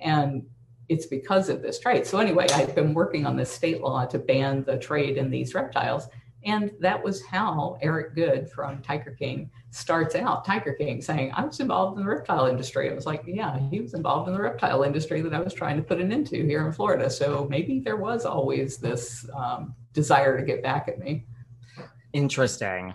[0.00, 0.46] And
[0.88, 2.06] it's because of this trade.
[2.06, 5.54] So, anyway, I've been working on this state law to ban the trade in these
[5.54, 6.08] reptiles.
[6.44, 10.44] And that was how Eric Goode from Tiger King starts out.
[10.44, 12.88] Tiger King saying, I was involved in the reptile industry.
[12.88, 15.76] I was like, yeah, he was involved in the reptile industry that I was trying
[15.76, 17.10] to put an end to here in Florida.
[17.10, 21.26] So maybe there was always this um, desire to get back at me.
[22.12, 22.94] Interesting.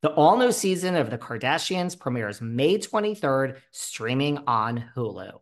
[0.00, 5.40] The all new season of The Kardashians premieres May 23rd, streaming on Hulu.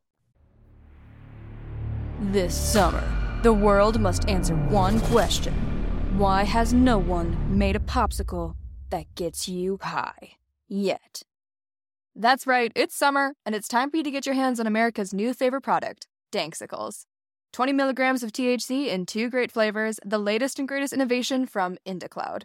[2.32, 3.04] This summer,
[3.42, 5.52] the world must answer one question
[6.16, 8.54] Why has no one made a popsicle
[8.88, 10.36] that gets you high
[10.68, 11.22] yet.
[12.14, 15.12] That's right, it's summer, and it's time for you to get your hands on America's
[15.12, 17.04] new favorite product, Danksicles.
[17.52, 22.44] 20 milligrams of THC in two great flavors, the latest and greatest innovation from IndaCloud.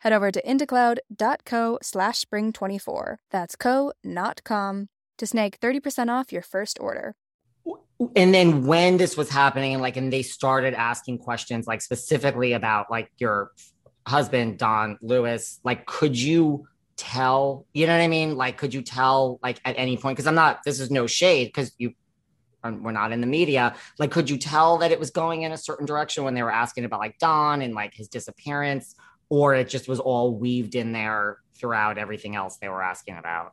[0.00, 3.16] Head over to indacloud.co slash spring24.
[3.30, 7.14] That's co, not com, to snag 30% off your first order.
[8.14, 12.90] And then when this was happening, like, and they started asking questions, like specifically about
[12.90, 13.52] like your
[14.06, 18.36] husband, Don Lewis, like, could you tell, you know what I mean?
[18.36, 20.16] Like, could you tell, like, at any point?
[20.16, 21.92] Because I'm not, this is no shade because you,
[22.62, 23.74] um, we're not in the media.
[23.98, 26.52] Like, could you tell that it was going in a certain direction when they were
[26.52, 28.94] asking about like Don and like his disappearance,
[29.28, 33.52] or it just was all weaved in there throughout everything else they were asking about?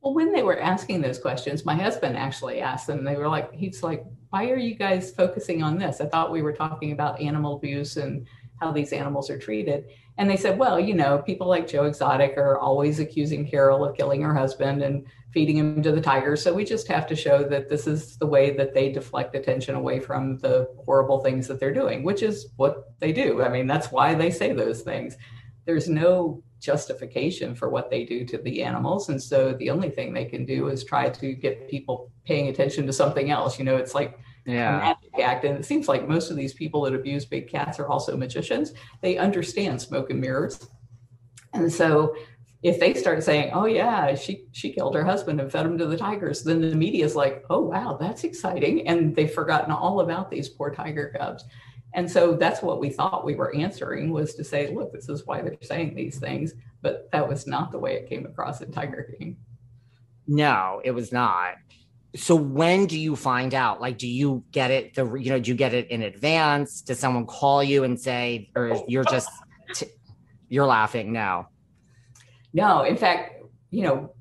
[0.00, 3.04] Well, when they were asking those questions, my husband actually asked them.
[3.04, 6.00] They were like, he's like, why are you guys focusing on this?
[6.00, 8.26] I thought we were talking about animal abuse and
[8.60, 9.86] how these animals are treated.
[10.16, 13.96] And they said, well, you know, people like Joe Exotic are always accusing Carole of
[13.96, 16.40] killing her husband and feeding him to the tigers.
[16.40, 19.74] So we just have to show that this is the way that they deflect attention
[19.74, 23.42] away from the horrible things that they're doing, which is what they do.
[23.42, 25.16] I mean, that's why they say those things.
[25.64, 29.08] There's no justification for what they do to the animals.
[29.08, 32.86] And so the only thing they can do is try to get people paying attention
[32.86, 33.58] to something else.
[33.58, 34.78] You know, it's like yeah.
[34.78, 35.44] magic act.
[35.44, 38.72] And it seems like most of these people that abuse big cats are also magicians.
[39.00, 40.68] They understand smoke and mirrors.
[41.52, 42.14] And so
[42.64, 45.86] if they start saying, "Oh yeah, she she killed her husband and fed him to
[45.86, 50.00] the tigers," then the media is like, "Oh wow, that's exciting," and they've forgotten all
[50.00, 51.44] about these poor tiger cubs.
[51.92, 55.26] And so that's what we thought we were answering was to say, "Look, this is
[55.26, 58.72] why they're saying these things," but that was not the way it came across in
[58.72, 59.36] Tiger King.
[60.26, 61.56] No, it was not
[62.16, 63.80] so when do you find out?
[63.80, 66.80] Like do you get it the you know do you get it in advance?
[66.80, 69.28] Does someone call you and say or you're just
[69.74, 69.88] t-
[70.48, 71.48] you're laughing now?
[72.52, 74.12] No in fact you know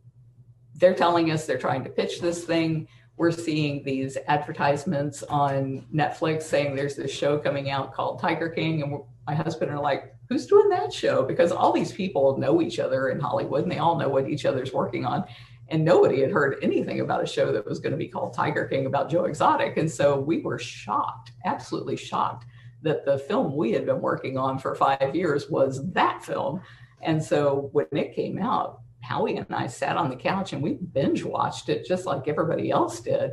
[0.76, 2.88] they're telling us they're trying to pitch this thing.
[3.16, 8.82] We're seeing these advertisements on netflix saying there's this show coming out called tiger king
[8.82, 11.22] and my husband are like who's doing that show?
[11.22, 14.46] Because all these people know each other in hollywood and they all know what each
[14.46, 15.26] other's working on
[15.74, 18.66] and nobody had heard anything about a show that was going to be called Tiger
[18.66, 19.76] King about Joe Exotic.
[19.78, 22.46] And so we were shocked, absolutely shocked,
[22.84, 26.62] that the film we had been working on for five years was that film.
[27.02, 30.74] And so when it came out, Howie and I sat on the couch and we
[30.74, 33.32] binge watched it just like everybody else did.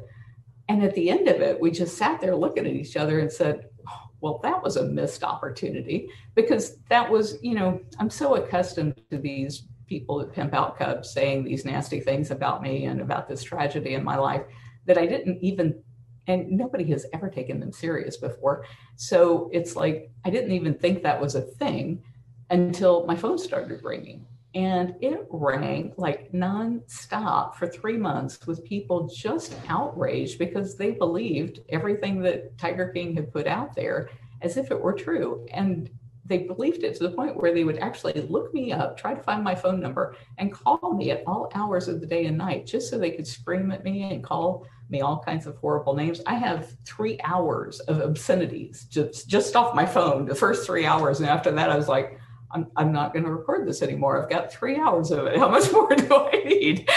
[0.71, 3.31] And at the end of it, we just sat there looking at each other and
[3.31, 8.37] said, oh, well, that was a missed opportunity because that was, you know, I'm so
[8.37, 13.03] accustomed to these people at Pimp Out Cubs saying these nasty things about me and
[13.03, 14.43] about this tragedy in my life
[14.87, 15.83] that I didn't even,
[16.29, 18.65] and nobody has ever taken them serious before.
[18.97, 22.03] So it's like, I didn't even think that was a thing
[22.49, 24.25] until my phone started ringing.
[24.55, 31.61] And it rang like nonstop for three months with people just outraged because they believed
[31.69, 34.09] everything that Tiger King had put out there
[34.43, 35.47] as if it were true.
[35.53, 35.91] And
[36.31, 39.23] they believed it to the point where they would actually look me up, try to
[39.23, 42.67] find my phone number, and call me at all hours of the day and night
[42.67, 46.23] just so they could scream at me and call me all kinds of horrible names.
[46.27, 51.19] I have three hours of obscenities just, just off my phone, the first three hours.
[51.19, 52.19] And after that, I was like,
[52.53, 54.23] I'm, I'm not going to record this anymore.
[54.23, 55.37] I've got three hours of it.
[55.37, 56.89] How much more do I need?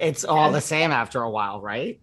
[0.00, 2.00] It's all and, the same after a while, right?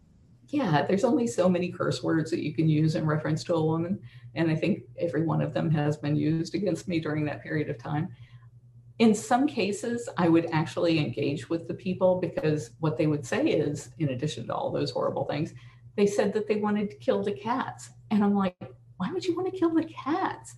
[0.50, 3.64] Yeah, there's only so many curse words that you can use in reference to a
[3.64, 4.00] woman.
[4.36, 7.70] And I think every one of them has been used against me during that period
[7.70, 8.10] of time.
[8.98, 13.46] In some cases, I would actually engage with the people because what they would say
[13.48, 15.54] is, in addition to all those horrible things,
[15.96, 17.92] they said that they wanted to kill the cats.
[18.12, 18.56] And I'm like,
[18.98, 20.56] why would you want to kill the cats?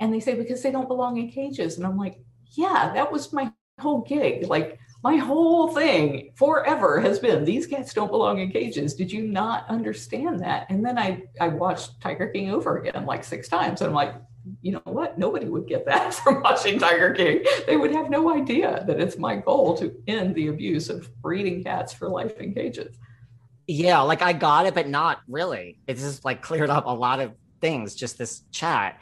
[0.00, 1.76] And they say, because they don't belong in cages.
[1.76, 2.18] And I'm like,
[2.52, 4.46] yeah, that was my whole gig.
[4.46, 8.94] Like, my whole thing forever has been these cats don't belong in cages.
[8.94, 10.66] Did you not understand that?
[10.70, 13.80] And then I I watched Tiger King over again like six times.
[13.80, 14.14] And I'm like,
[14.60, 15.18] you know what?
[15.18, 17.44] Nobody would get that from watching Tiger King.
[17.66, 21.64] They would have no idea that it's my goal to end the abuse of breeding
[21.64, 22.96] cats for life in cages.
[23.66, 25.80] Yeah, like I got it, but not really.
[25.86, 29.00] It's just like cleared up a lot of things, just this chat.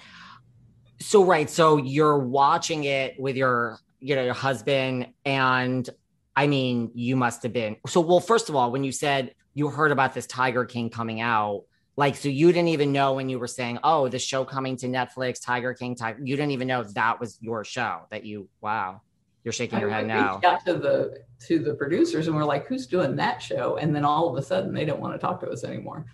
[0.98, 5.08] So right, so you're watching it with your you know, your husband.
[5.24, 5.88] And
[6.36, 7.76] I mean, you must have been.
[7.86, 11.20] So, well, first of all, when you said you heard about this Tiger King coming
[11.20, 11.64] out,
[11.96, 14.86] like, so you didn't even know when you were saying, oh, the show coming to
[14.86, 19.02] Netflix, Tiger King, Tiger, you didn't even know that was your show that you, wow.
[19.44, 20.40] You're shaking I your head now.
[20.44, 23.76] Out to the to the producers and we're like, who's doing that show?
[23.76, 26.04] And then all of a sudden they don't want to talk to us anymore.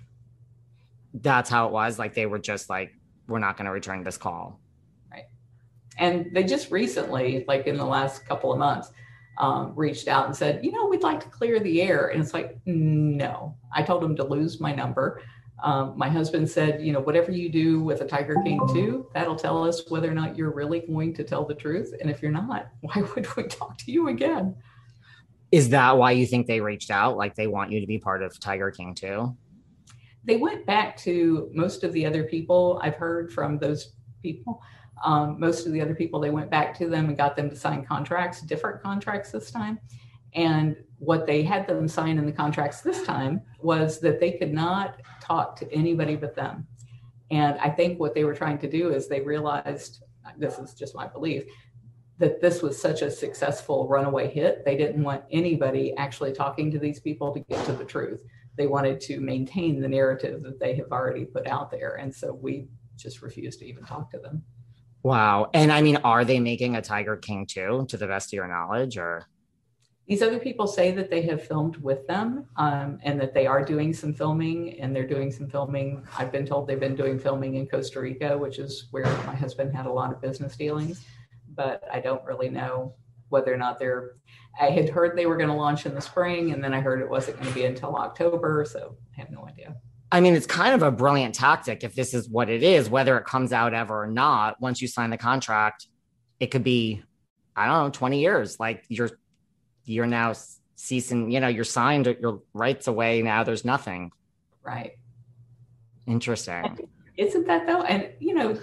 [1.13, 1.99] That's how it was.
[1.99, 2.93] Like they were just like,
[3.27, 4.61] we're not going to return this call.
[5.99, 8.91] And they just recently, like in the last couple of months,
[9.39, 12.09] um, reached out and said, you know, we'd like to clear the air.
[12.09, 13.55] And it's like, no.
[13.75, 15.23] I told them to lose my number.
[15.63, 19.37] Um, my husband said, you know, whatever you do with a Tiger King 2, that'll
[19.37, 21.95] tell us whether or not you're really going to tell the truth.
[22.01, 24.55] And if you're not, why would we talk to you again?
[25.53, 27.17] Is that why you think they reached out?
[27.17, 29.35] Like they want you to be part of Tiger King 2?
[30.25, 34.61] They went back to most of the other people I've heard from those people
[35.05, 37.57] um, most of the other people, they went back to them and got them to
[37.57, 39.79] sign contracts, different contracts this time.
[40.35, 44.53] And what they had them sign in the contracts this time was that they could
[44.53, 46.67] not talk to anybody but them.
[47.31, 50.03] And I think what they were trying to do is they realized
[50.39, 51.45] this is just my belief
[52.19, 54.65] that this was such a successful runaway hit.
[54.65, 58.23] They didn't want anybody actually talking to these people to get to the truth.
[58.57, 61.97] They wanted to maintain the narrative that they have already put out there.
[61.97, 64.43] And so we just refused to even talk to them.
[65.07, 65.51] Wow.
[65.55, 68.49] And I mean, are they making a Tiger King too, to the best of your
[68.49, 69.29] knowledge or?
[70.09, 73.65] These other people say that they have filmed with them um, and that they are
[73.65, 76.05] doing some filming and they're doing some filming.
[76.19, 79.77] I've been told they've been doing filming in Costa Rica, which is where my husband
[79.77, 81.07] had a lot of business dealings,
[81.55, 82.97] but I don't really know
[83.29, 84.17] whether or not they're.
[84.61, 87.01] I had heard they were going to launch in the spring and then I heard
[87.01, 88.67] it wasn't going to be until October.
[88.69, 89.77] So I have no idea.
[90.13, 93.19] I mean, it's kind of a brilliant tactic if this is what it is, whether
[93.19, 94.61] it comes out ever or not.
[94.61, 95.89] Once you sign the contract,
[96.39, 97.03] it could be,
[97.57, 98.61] I don't know, 20 years.
[98.61, 99.11] Like you're,
[99.85, 100.35] you're now
[100.77, 103.23] ceasing, you know, you're signed your rights away.
[103.23, 104.13] Now there's nothing.
[104.63, 104.93] Right.
[106.07, 106.79] Interesting.
[107.17, 107.83] Isn't that though?
[107.83, 108.59] And, you know,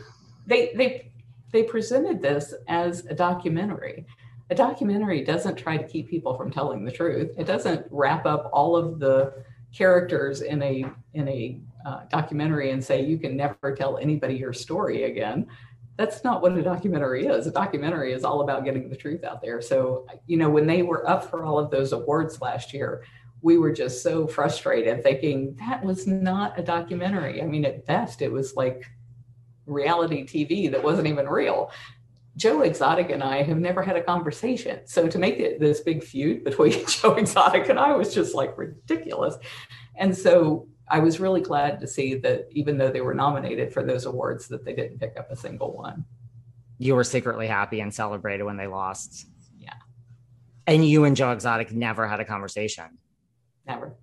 [0.47, 1.11] they, they,
[1.51, 4.05] they presented this as a documentary.
[4.49, 7.31] A documentary doesn't try to keep people from telling the truth.
[7.37, 9.43] It doesn't wrap up all of the
[9.75, 14.53] characters in a in a uh, documentary and say you can never tell anybody your
[14.53, 15.47] story again.
[15.97, 17.45] That's not what a documentary is.
[17.45, 19.61] A documentary is all about getting the truth out there.
[19.61, 23.03] So you know when they were up for all of those awards last year
[23.41, 27.41] we were just so frustrated thinking that was not a documentary.
[27.41, 28.85] I mean at best it was like
[29.65, 31.71] reality tv that wasn't even real
[32.35, 34.79] Joe Exotic and I have never had a conversation.
[34.85, 38.57] So to make it this big feud between Joe Exotic and I was just like
[38.57, 39.35] ridiculous.
[39.95, 43.83] And so I was really glad to see that even though they were nominated for
[43.83, 46.05] those awards, that they didn't pick up a single one.
[46.79, 49.27] You were secretly happy and celebrated when they lost.
[49.57, 49.73] Yeah.
[50.67, 52.97] And you and Joe Exotic never had a conversation.
[53.65, 53.95] Never.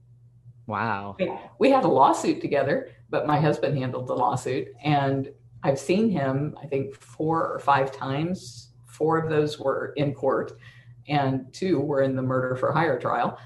[0.67, 1.17] Wow.
[1.59, 4.69] We had a lawsuit together, but my husband handled the lawsuit.
[4.83, 5.31] And
[5.63, 8.71] I've seen him, I think, four or five times.
[8.87, 10.59] Four of those were in court,
[11.09, 13.39] and two were in the murder for hire trial.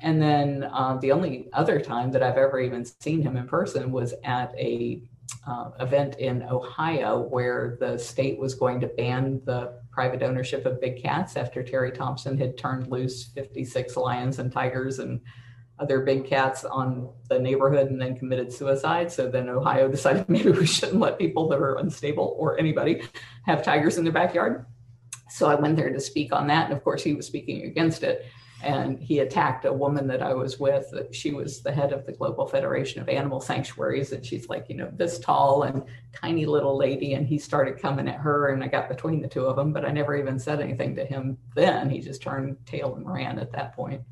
[0.00, 3.92] And then uh, the only other time that I've ever even seen him in person
[3.92, 5.02] was at a
[5.46, 10.80] uh, event in Ohio where the state was going to ban the private ownership of
[10.80, 15.20] big cats after Terry Thompson had turned loose 56 lions and tigers and
[15.82, 19.10] other big cats on the neighborhood and then committed suicide.
[19.10, 23.02] So then Ohio decided maybe we shouldn't let people that are unstable or anybody
[23.44, 24.66] have tigers in their backyard.
[25.28, 26.66] So I went there to speak on that.
[26.66, 28.26] And of course, he was speaking against it
[28.62, 30.92] and he attacked a woman that I was with.
[31.10, 34.76] She was the head of the Global Federation of Animal Sanctuaries, and she's like, you
[34.76, 35.82] know, this tall and
[36.14, 37.14] tiny little lady.
[37.14, 39.84] And he started coming at her, and I got between the two of them, but
[39.84, 41.90] I never even said anything to him then.
[41.90, 44.02] He just turned tail and ran at that point.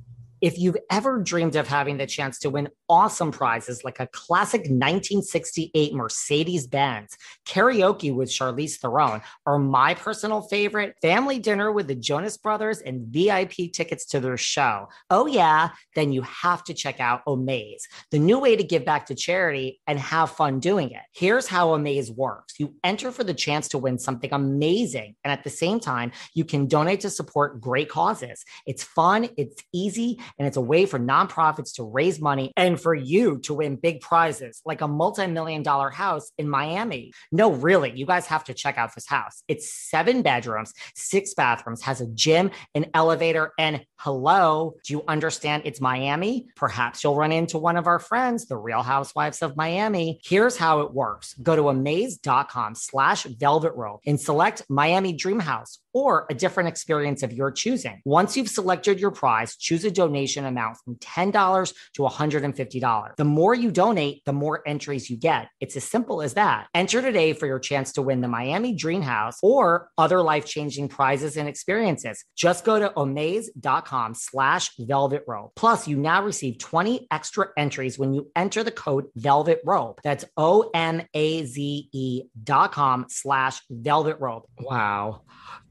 [0.40, 4.60] If you've ever dreamed of having the chance to win awesome prizes like a classic
[4.62, 7.16] 1968 Mercedes Benz,
[7.46, 13.06] karaoke with Charlize Theron, or my personal favorite, family dinner with the Jonas Brothers and
[13.08, 18.18] VIP tickets to their show, oh yeah, then you have to check out Omaze, the
[18.18, 21.02] new way to give back to charity and have fun doing it.
[21.12, 25.44] Here's how Omaze works you enter for the chance to win something amazing, and at
[25.44, 28.42] the same time, you can donate to support great causes.
[28.66, 32.94] It's fun, it's easy and it's a way for nonprofits to raise money and for
[32.94, 37.12] you to win big prizes like a multi-million dollar house in Miami.
[37.32, 39.42] No, really, you guys have to check out this house.
[39.48, 45.62] It's seven bedrooms, six bathrooms, has a gym, an elevator, and hello, do you understand
[45.66, 46.46] it's Miami?
[46.56, 50.20] Perhaps you'll run into one of our friends, the Real Housewives of Miami.
[50.24, 51.34] Here's how it works.
[51.34, 57.22] Go to omaze.com slash velvet rope and select Miami Dream House or a different experience
[57.22, 58.00] of your choosing.
[58.04, 63.16] Once you've selected your prize, choose a donation amount from $10 to $150.
[63.16, 65.48] The more you donate, the more entries you get.
[65.60, 66.68] It's as simple as that.
[66.74, 71.36] Enter today for your chance to win the Miami Dream House or other life-changing prizes
[71.36, 72.24] and experiences.
[72.36, 75.52] Just go to omaze.com slash velvet rope.
[75.56, 80.00] Plus, you now receive 20 extra entries when you enter the code velvet rope.
[80.02, 84.48] That's O-M-A-Z-E dot com slash velvet rope.
[84.58, 85.22] Wow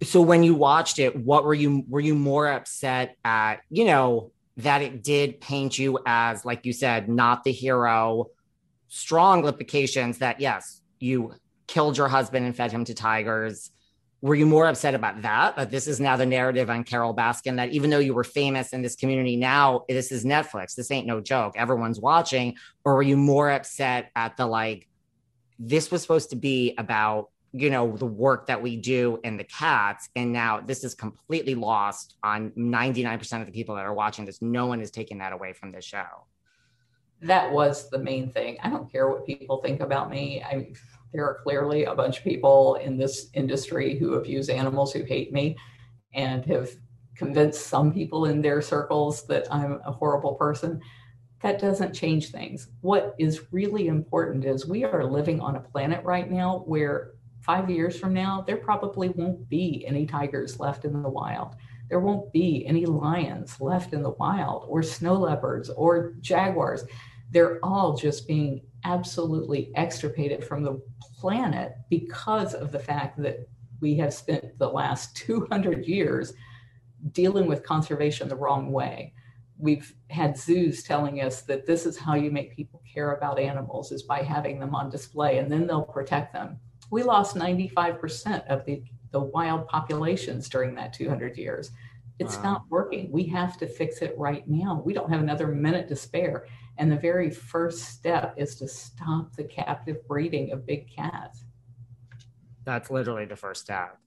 [0.04, 4.32] so when you watched it what were you were you more upset at you know
[4.60, 8.28] that it did paint you as like you said not the hero.
[8.88, 11.34] Strong implications that yes you
[11.68, 13.72] killed your husband and fed him to tigers.
[14.22, 15.56] Were you more upset about that?
[15.56, 18.74] That this is now the narrative on Carole Baskin that even though you were famous
[18.74, 20.76] in this community now this is netflix.
[20.76, 21.54] This ain't no joke.
[21.56, 22.56] Everyone's watching.
[22.84, 24.88] Or were you more upset at the like
[25.58, 29.44] this was supposed to be about you know the work that we do in the
[29.44, 30.10] cats.
[30.16, 34.42] And now this is completely lost on 99% of the people that are watching this.
[34.42, 36.26] No one is taking that away from the show.
[37.22, 38.58] That was the main thing.
[38.64, 40.42] I don't care what people think about me.
[40.44, 40.74] I
[41.12, 45.34] there are clearly a bunch of people in this industry who abuse animals who hate
[45.34, 45.58] me
[46.14, 46.70] and have
[47.16, 50.80] convinced some people in their circles that i'm a horrible person.
[51.42, 52.68] That doesn't change things.
[52.82, 57.70] What is really important is we are living on a planet right now where five
[57.70, 61.56] years from now, there probably won't be any tigers left in the wild.
[61.90, 66.84] There won't be any lions left in the wild, or snow leopards, or jaguars.
[67.32, 70.82] They're all just being absolutely extirpated from the
[71.20, 73.48] planet because of the fact that
[73.82, 76.34] we have spent the last 200 years
[77.12, 79.14] dealing with conservation the wrong way.
[79.58, 83.92] We've had zoos telling us that this is how you make people care about animals
[83.92, 86.60] is by having them on display and then they'll protect them
[86.90, 91.72] we lost 95% of the, the wild populations during that 200 years.
[92.20, 92.44] It's wow.
[92.44, 93.12] not working.
[93.12, 94.82] We have to fix it right now.
[94.86, 96.48] We don't have another minute to spare.
[96.78, 101.46] And the very first step is to stop the captive breeding of big cats.
[102.66, 103.98] That's literally the first step.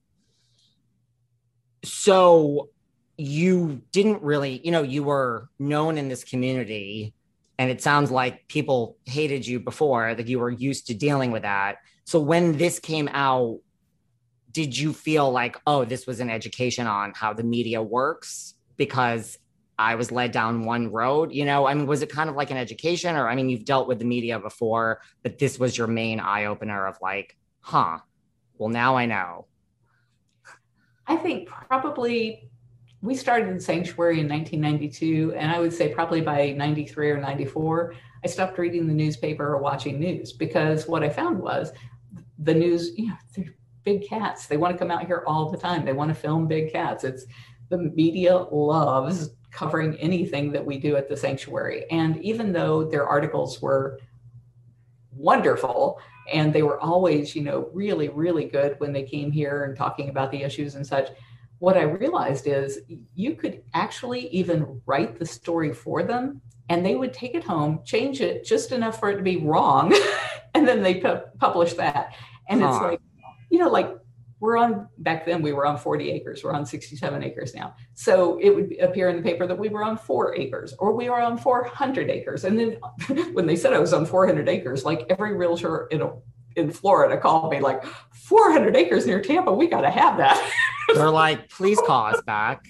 [1.83, 2.69] So
[3.17, 7.13] you didn't really, you know, you were known in this community
[7.59, 11.43] and it sounds like people hated you before that you were used to dealing with
[11.43, 13.59] that so when this came out,
[14.51, 18.53] did you feel like, oh, this was an education on how the media works?
[18.77, 19.37] Because
[19.79, 21.65] I was led down one road, you know?
[21.65, 23.15] I mean, was it kind of like an education?
[23.15, 26.45] Or, I mean, you've dealt with the media before, but this was your main eye
[26.45, 27.97] opener of like, huh,
[28.57, 29.47] well, now I know.
[31.07, 32.49] I think probably
[33.01, 37.95] we started in Sanctuary in 1992, and I would say probably by 93 or 94,
[38.23, 41.73] I stopped reading the newspaper or watching news because what I found was
[42.43, 44.47] the news, you know, they're big cats.
[44.47, 45.85] They want to come out here all the time.
[45.85, 47.03] They want to film big cats.
[47.03, 47.25] It's
[47.69, 51.85] the media loves covering anything that we do at the sanctuary.
[51.91, 53.99] And even though their articles were
[55.11, 55.99] wonderful
[56.31, 60.09] and they were always, you know, really, really good when they came here and talking
[60.09, 61.09] about the issues and such,
[61.59, 62.79] what I realized is
[63.15, 67.81] you could actually even write the story for them and they would take it home,
[67.85, 69.93] change it just enough for it to be wrong,
[70.53, 72.15] and then they pu- publish that.
[72.49, 72.69] And huh.
[72.69, 72.99] it's like,
[73.49, 73.95] you know, like
[74.43, 77.75] we're on back then we were on 40 acres we're on 67 acres now.
[77.93, 81.09] So it would appear in the paper that we were on four acres or we
[81.09, 82.43] were on 400 acres.
[82.43, 82.71] And then
[83.33, 86.11] when they said i was on 400 acres like every realtor in a,
[86.57, 90.37] in florida called me like 400 acres near tampa we got to have that.
[90.93, 92.65] They're like please call us back.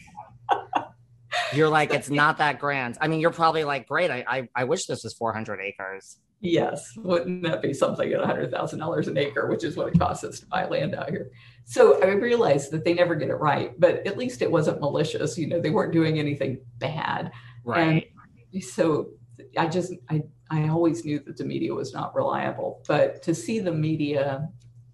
[1.55, 2.99] You're like it's not that grand.
[3.01, 6.97] I mean you're probably like great i i, I wish this was 400 acres Yes,
[6.97, 10.45] wouldn't that be something at $100,000 an acre, which is what it costs us to
[10.47, 11.31] buy land out here?
[11.63, 15.37] So I realized that they never get it right, but at least it wasn't malicious.
[15.37, 17.31] You know, they weren't doing anything bad.
[17.63, 18.11] Right.
[18.53, 19.11] And so
[19.57, 23.59] I just, I, I always knew that the media was not reliable, but to see
[23.59, 24.49] the media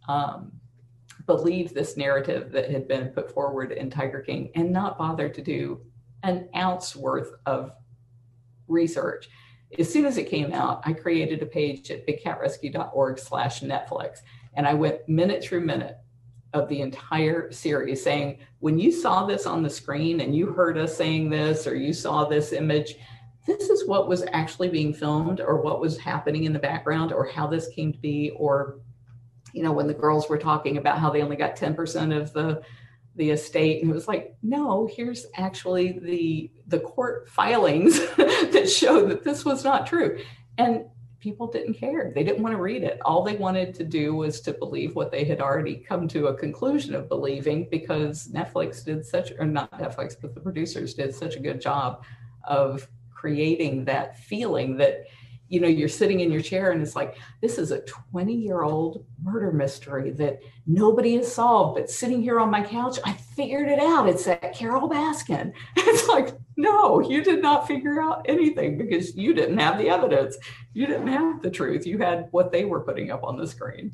[0.07, 0.51] um,
[1.25, 5.41] believe this narrative that had been put forward in Tiger King and not bother to
[5.41, 5.81] do
[6.21, 7.71] an ounce worth of
[8.67, 9.29] research
[9.77, 14.19] as soon as it came out, I created a page at bigcatrescue.org slash Netflix.
[14.55, 15.97] And I went minute through minute
[16.53, 20.77] of the entire series saying, when you saw this on the screen and you heard
[20.77, 22.95] us saying this, or you saw this image,
[23.45, 27.27] this is what was actually being filmed or what was happening in the background or
[27.27, 28.31] how this came to be.
[28.35, 28.79] Or,
[29.53, 32.63] you know, when the girls were talking about how they only got 10% of the
[33.15, 39.05] the estate and it was like no here's actually the the court filings that show
[39.05, 40.19] that this was not true.
[40.57, 40.85] And
[41.19, 42.11] people didn't care.
[42.15, 42.99] They didn't want to read it.
[43.03, 46.33] All they wanted to do was to believe what they had already come to a
[46.33, 51.35] conclusion of believing because netflix did such or not netflix but the producers did such
[51.35, 52.03] a good job
[52.45, 55.03] of creating that feeling that
[55.49, 58.63] you know you're sitting in your chair and it's like this is a 20 year
[58.63, 63.69] old murder mystery that nobody has solved but sitting here on my couch i figured
[63.69, 64.09] it out.
[64.09, 65.53] It's that Carole Baskin.
[65.77, 70.37] It's like no you did not figure out anything because you didn't have the evidence.
[70.73, 71.87] You didn't have the truth.
[71.87, 73.93] You had what they were putting up on the screen.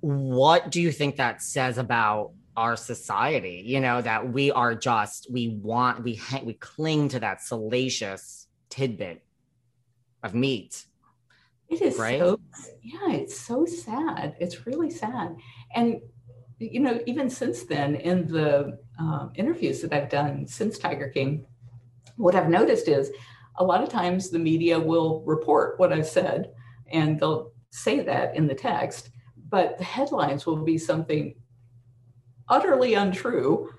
[0.00, 3.62] What do you think that says about our society?
[3.66, 9.22] You know that we are just we want we we cling to that salacious tidbit
[10.22, 10.84] of meat.
[11.68, 12.18] It is right?
[12.18, 12.40] so
[12.82, 14.36] yeah, it's so sad.
[14.40, 15.36] It's really sad.
[15.74, 16.00] And
[16.58, 21.46] you know, even since then, in the um, interviews that I've done since Tiger King,
[22.16, 23.10] what I've noticed is
[23.58, 26.52] a lot of times the media will report what I've said
[26.92, 29.10] and they'll say that in the text,
[29.48, 31.34] but the headlines will be something
[32.48, 33.70] utterly untrue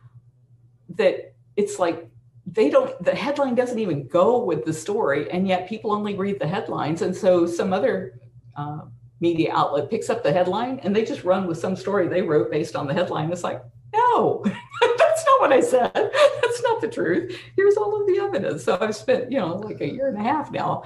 [0.89, 2.09] that it's like
[2.51, 6.39] they don't the headline doesn't even go with the story and yet people only read
[6.39, 7.01] the headlines.
[7.01, 8.19] And so some other
[8.57, 8.81] uh,
[9.21, 12.51] media outlet picks up the headline and they just run with some story they wrote
[12.51, 13.31] based on the headline.
[13.31, 14.43] It's like no
[14.97, 15.91] that's not what i said.
[15.93, 17.37] That's not the truth.
[17.55, 18.63] Here's all of the evidence.
[18.65, 20.83] So i've spent you know like a year and a half now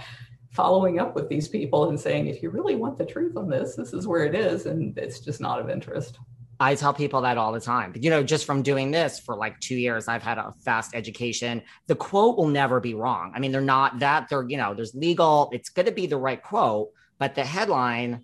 [0.51, 3.75] following up with these people and saying if you really want the truth on this
[3.75, 6.17] this is where it is and it's just not of interest
[6.59, 7.93] I tell people that all the time.
[7.95, 11.61] You know, just from doing this for like two years, I've had a fast education.
[11.87, 13.33] The quote will never be wrong.
[13.35, 16.17] I mean, they're not that, they're, you know, there's legal, it's going to be the
[16.17, 18.23] right quote, but the headline,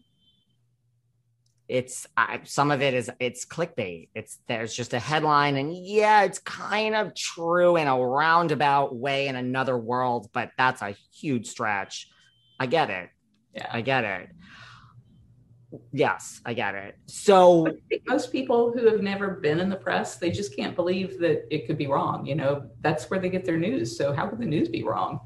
[1.68, 4.10] it's I, some of it is it's clickbait.
[4.14, 9.28] It's there's just a headline, and yeah, it's kind of true in a roundabout way
[9.28, 12.10] in another world, but that's a huge stretch.
[12.60, 13.10] I get it.
[13.56, 14.30] Yeah, I get it.
[15.94, 16.98] Yes, I get it.
[17.06, 17.68] So
[18.06, 21.66] most people who have never been in the press, they just can't believe that it
[21.66, 22.26] could be wrong.
[22.26, 23.98] You know, that's where they get their news.
[23.98, 25.22] So how could the news be wrong?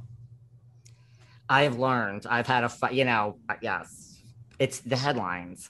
[1.49, 2.25] I've learned.
[2.29, 4.21] I've had a, you know, yes,
[4.59, 5.69] it's the headlines.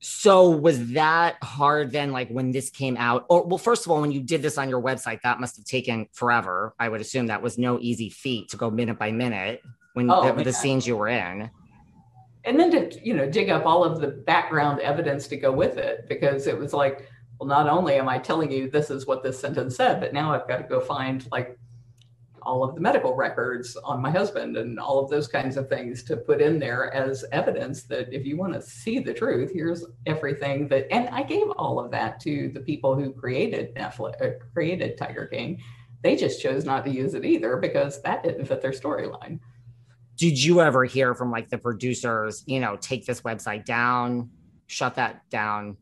[0.00, 2.12] So was that hard then?
[2.12, 4.68] Like when this came out, or well, first of all, when you did this on
[4.68, 6.72] your website, that must have taken forever.
[6.78, 9.60] I would assume that was no easy feat to go minute by minute
[9.94, 11.50] when oh, the, the scenes you were in
[12.44, 15.76] and then to you know dig up all of the background evidence to go with
[15.76, 17.08] it because it was like
[17.38, 20.32] well not only am i telling you this is what this sentence said but now
[20.32, 21.58] i've got to go find like
[22.42, 26.02] all of the medical records on my husband and all of those kinds of things
[26.02, 29.84] to put in there as evidence that if you want to see the truth here's
[30.06, 34.30] everything that and i gave all of that to the people who created netflix uh,
[34.52, 35.60] created tiger king.
[36.00, 39.40] They just chose not to use it either because that didn't fit their storyline
[40.18, 44.30] did you ever hear from like the producers, you know, take this website down,
[44.66, 45.76] shut that down?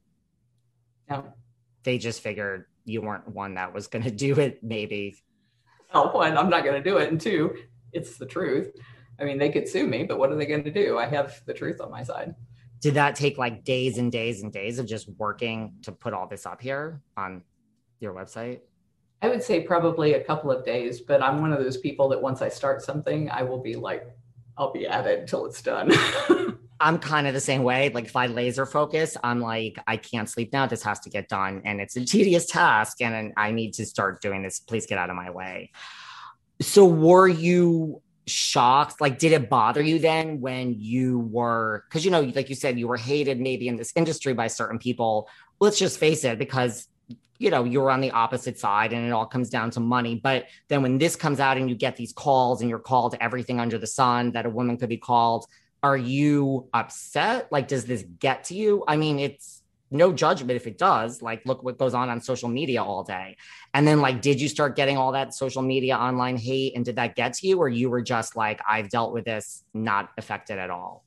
[1.08, 1.24] No.
[1.84, 5.16] They just figured you weren't one that was going to do it, maybe.
[5.94, 7.10] Oh, well, one, I'm not going to do it.
[7.10, 7.56] And two,
[7.92, 8.76] it's the truth.
[9.18, 10.98] I mean, they could sue me, but what are they going to do?
[10.98, 12.34] I have the truth on my side.
[12.82, 16.28] Did that take like days and days and days of just working to put all
[16.28, 17.42] this up here on
[18.00, 18.60] your website?
[19.22, 22.20] I would say probably a couple of days, but I'm one of those people that
[22.20, 24.15] once I start something, I will be like
[24.56, 25.92] I'll be at it until it's done.
[26.80, 27.88] I'm kind of the same way.
[27.88, 30.66] Like if I laser focus, I'm like, I can't sleep now.
[30.66, 31.62] This has to get done.
[31.64, 33.00] And it's a tedious task.
[33.00, 34.60] And I need to start doing this.
[34.60, 35.70] Please get out of my way.
[36.60, 39.00] So were you shocked?
[39.00, 42.78] Like, did it bother you then when you were, because you know, like you said,
[42.78, 45.28] you were hated maybe in this industry by certain people.
[45.60, 46.86] Let's just face it, because
[47.38, 50.46] you know you're on the opposite side and it all comes down to money but
[50.68, 53.76] then when this comes out and you get these calls and you're called everything under
[53.76, 55.46] the sun that a woman could be called
[55.86, 57.46] are you upset?
[57.52, 58.82] Like, does this get to you?
[58.88, 61.22] I mean, it's no judgment if it does.
[61.22, 63.36] Like, look what goes on on social media all day.
[63.72, 66.74] And then, like, did you start getting all that social media online hate?
[66.74, 67.58] And did that get to you?
[67.58, 71.05] Or you were just like, I've dealt with this, not affected at all?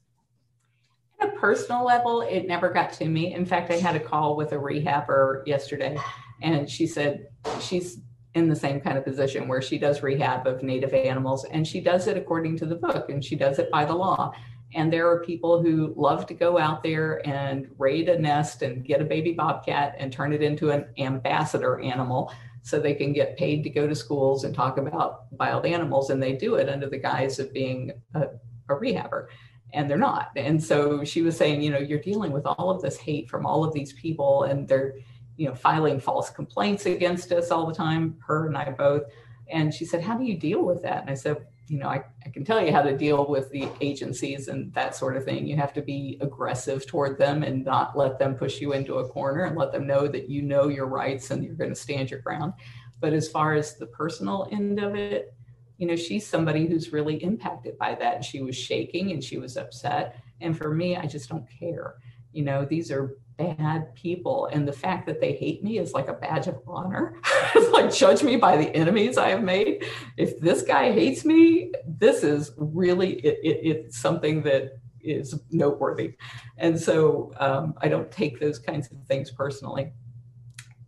[1.22, 3.34] A personal level, it never got to me.
[3.34, 5.97] In fact, I had a call with a rehabber yesterday,
[6.41, 7.28] and she said
[7.59, 7.99] she's
[8.36, 11.82] in the same kind of position where she does rehab of native animals and she
[11.82, 14.32] does it according to the book and she does it by the law
[14.76, 18.86] and there are people who love to go out there and raid a nest and
[18.86, 23.38] get a baby bobcat and turn it into an ambassador animal so they can get
[23.38, 26.11] paid to go to schools and talk about wild animals.
[26.11, 28.24] And they do it under the guise of being a,
[28.70, 29.28] a rehabber.
[29.74, 30.32] And they're not.
[30.36, 33.45] And so she was saying, you know, you're dealing with all of this hate from
[33.45, 34.95] all of these people, and they're,
[35.38, 39.03] you know, filing false complaints against us all the time, her and I both.
[39.51, 41.01] And she said, How do you deal with that?
[41.01, 43.67] And I said, you know, I, I can tell you how to deal with the
[43.80, 45.47] agencies and that sort of thing.
[45.47, 49.07] You have to be aggressive toward them and not let them push you into a
[49.07, 52.09] corner and let them know that you know your rights and you're going to stand
[52.09, 52.53] your ground.
[52.99, 55.34] But as far as the personal end of it,
[55.80, 58.23] you know, she's somebody who's really impacted by that.
[58.23, 60.21] She was shaking and she was upset.
[60.41, 61.95] And for me, I just don't care.
[62.34, 64.49] You know, these are bad people.
[64.51, 67.15] And the fact that they hate me is like a badge of honor.
[67.55, 69.86] it's like, judge me by the enemies I have made.
[70.17, 76.15] If this guy hates me, this is really, it, it, it's something that is noteworthy.
[76.57, 79.93] And so um, I don't take those kinds of things personally.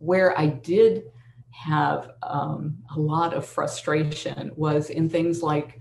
[0.00, 1.04] Where I did
[1.52, 5.80] have um, a lot of frustration was in things like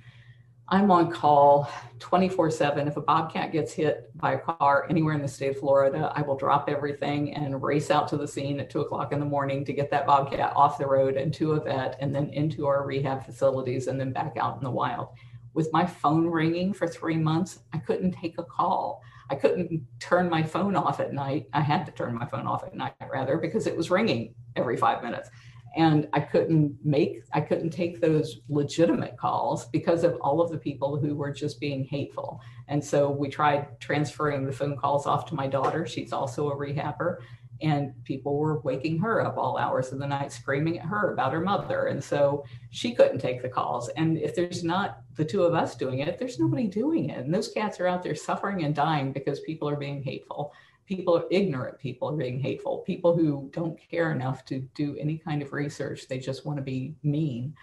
[0.67, 1.69] I'm on call
[1.99, 2.87] 24 7.
[2.87, 6.21] If a bobcat gets hit by a car anywhere in the state of Florida, I
[6.21, 9.65] will drop everything and race out to the scene at two o'clock in the morning
[9.65, 12.85] to get that bobcat off the road and to a vet and then into our
[12.85, 15.09] rehab facilities and then back out in the wild.
[15.53, 19.01] With my phone ringing for three months, I couldn't take a call.
[19.29, 21.47] I couldn't turn my phone off at night.
[21.51, 24.77] I had to turn my phone off at night, rather, because it was ringing every
[24.77, 25.29] five minutes
[25.75, 30.57] and i couldn't make i couldn't take those legitimate calls because of all of the
[30.57, 32.41] people who were just being hateful.
[32.67, 35.85] And so we tried transferring the phone calls off to my daughter.
[35.85, 37.17] She's also a rehabber
[37.61, 41.31] and people were waking her up all hours of the night screaming at her about
[41.31, 41.87] her mother.
[41.87, 43.89] And so she couldn't take the calls.
[43.89, 47.23] And if there's not the two of us doing it there's nobody doing it.
[47.23, 50.53] And those cats are out there suffering and dying because people are being hateful
[50.91, 52.79] people are ignorant people are being hateful.
[52.79, 56.63] People who don't care enough to do any kind of research they just want to
[56.63, 57.53] be mean.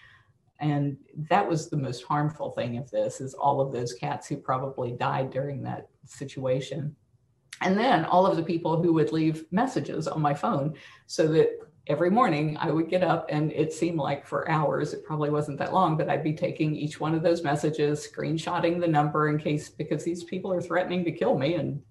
[0.61, 0.97] And
[1.29, 4.93] that was the most harmful thing of this is all of those cats who probably
[4.93, 6.97] died during that situation.
[7.61, 10.75] And then all of the people who would leave messages on my phone
[11.07, 11.51] so that
[11.87, 15.59] every morning I would get up and it seemed like for hours, it probably wasn't
[15.59, 19.39] that long, but I'd be taking each one of those messages, screenshotting the number in
[19.39, 21.83] case, because these people are threatening to kill me and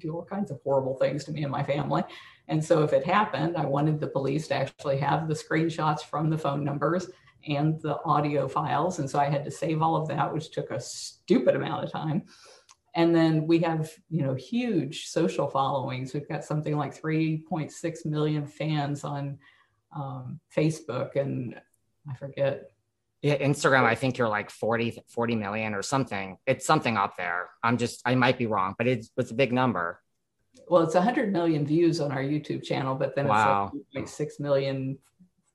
[0.00, 2.02] do all kinds of horrible things to me and my family.
[2.48, 6.30] And so if it happened, I wanted the police to actually have the screenshots from
[6.30, 7.10] the phone numbers
[7.46, 8.98] and the audio files.
[8.98, 11.92] And so I had to save all of that, which took a stupid amount of
[11.92, 12.24] time.
[12.94, 16.14] And then we have, you know, huge social followings.
[16.14, 19.38] We've got something like 3.6 million fans on
[19.94, 21.60] um, Facebook and
[22.10, 22.72] I forget
[23.24, 26.38] Instagram, I think you're like 40, 40 million or something.
[26.46, 27.50] It's something up there.
[27.62, 30.00] I'm just, I might be wrong, but it's, it's a big number.
[30.68, 33.72] Well, it's 100 million views on our YouTube channel, but then wow.
[33.74, 34.98] it's like 6 million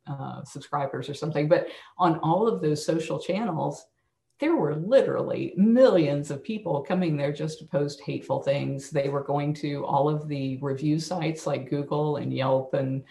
[0.07, 1.47] uh, subscribers or something.
[1.47, 3.85] But on all of those social channels,
[4.39, 8.89] there were literally millions of people coming there just to post hateful things.
[8.89, 13.03] They were going to all of the review sites like Google and Yelp and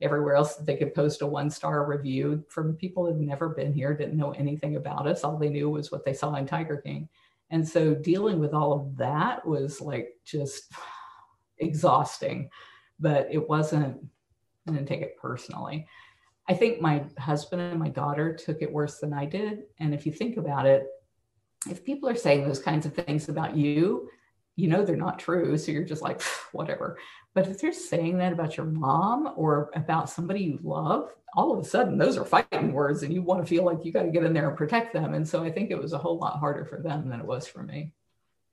[0.00, 3.94] everywhere else they could post a one star review from people who've never been here,
[3.94, 5.24] didn't know anything about us.
[5.24, 7.08] All they knew was what they saw in Tiger King.
[7.50, 10.72] And so dealing with all of that was like just
[11.58, 12.50] exhausting,
[13.00, 13.98] but it wasn't,
[14.66, 15.86] I didn't take it personally.
[16.48, 19.64] I think my husband and my daughter took it worse than I did.
[19.80, 20.86] And if you think about it,
[21.68, 24.08] if people are saying those kinds of things about you,
[24.56, 25.56] you know they're not true.
[25.58, 26.22] So you're just like,
[26.52, 26.98] whatever.
[27.38, 31.64] But if they're saying that about your mom or about somebody you love, all of
[31.64, 34.10] a sudden those are fighting words and you want to feel like you got to
[34.10, 35.14] get in there and protect them.
[35.14, 37.46] And so I think it was a whole lot harder for them than it was
[37.46, 37.92] for me.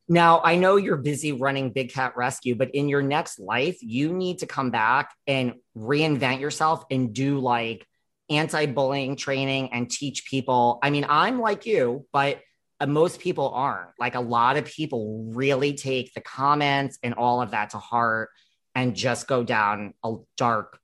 [0.07, 4.13] Now, I know you're busy running Big Cat Rescue, but in your next life, you
[4.13, 7.87] need to come back and reinvent yourself and do like
[8.29, 10.77] anti bullying training and teach people.
[10.83, 12.39] I mean, I'm like you, but
[12.79, 13.89] uh, most people aren't.
[13.99, 18.29] Like a lot of people really take the comments and all of that to heart
[18.75, 20.79] and just go down a dark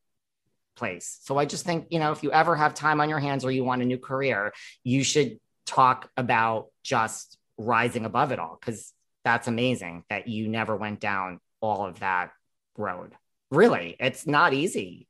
[0.75, 1.19] place.
[1.23, 3.51] So I just think, you know, if you ever have time on your hands or
[3.51, 8.93] you want a new career, you should talk about just rising above it all because
[9.23, 12.31] that's amazing that you never went down all of that
[12.77, 13.11] road.
[13.51, 15.07] Really, it's not easy.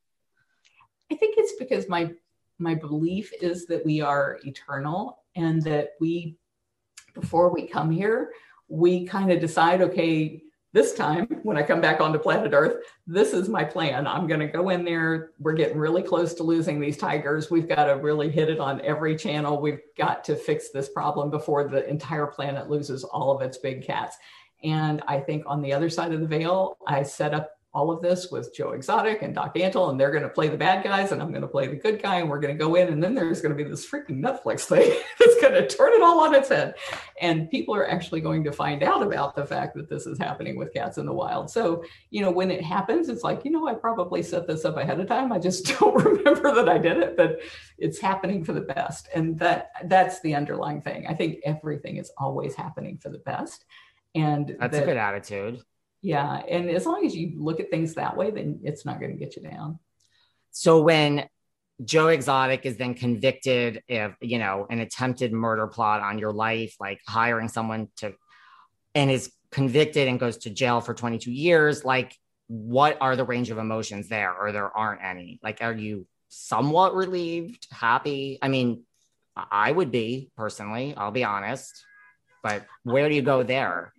[1.12, 2.12] I think it's because my
[2.58, 6.38] my belief is that we are eternal and that we
[7.14, 8.32] before we come here,
[8.68, 10.42] we kind of decide, okay,
[10.74, 14.08] this time when I come back onto planet Earth, this is my plan.
[14.08, 15.32] I'm going to go in there.
[15.40, 17.52] We're getting really close to losing these tigers.
[17.52, 19.60] We've got to really hit it on every channel.
[19.60, 23.86] We've got to fix this problem before the entire planet loses all of its big
[23.86, 24.16] cats.
[24.64, 28.02] And I think on the other side of the veil, I set up all of
[28.02, 31.14] this with Joe Exotic and Doc Antle, and they're going to play the bad guys,
[31.14, 33.02] and I'm going to play the good guy, and we're going to go in, and
[33.02, 36.20] then there's going to be this freaking Netflix thing that's going to turn it all
[36.20, 36.76] on its head,
[37.22, 40.58] and people are actually going to find out about the fact that this is happening
[40.58, 41.50] with cats in the wild.
[41.50, 44.76] So, you know, when it happens, it's like, you know, I probably set this up
[44.76, 45.32] ahead of time.
[45.32, 47.40] I just don't remember that I did it, but
[47.78, 51.08] it's happening for the best, and that that's the underlying thing.
[51.08, 53.64] I think everything is always happening for the best,
[54.14, 55.64] and that's that, a good attitude
[56.02, 56.42] yeah.
[56.48, 59.18] And as long as you look at things that way, then it's not going to
[59.18, 59.80] get you down.
[60.52, 61.28] So when
[61.84, 66.76] Joe Exotic is then convicted of, you know, an attempted murder plot on your life,
[66.80, 68.14] like hiring someone to,
[68.94, 72.16] and is convicted and goes to jail for 22 years, like
[72.48, 75.40] what are the range of emotions there or there aren't any?
[75.42, 78.40] Like, are you somewhat relieved, happy?
[78.42, 78.84] I mean,
[79.36, 81.86] I would be personally, I'll be honest,
[82.44, 83.94] but where do you go there?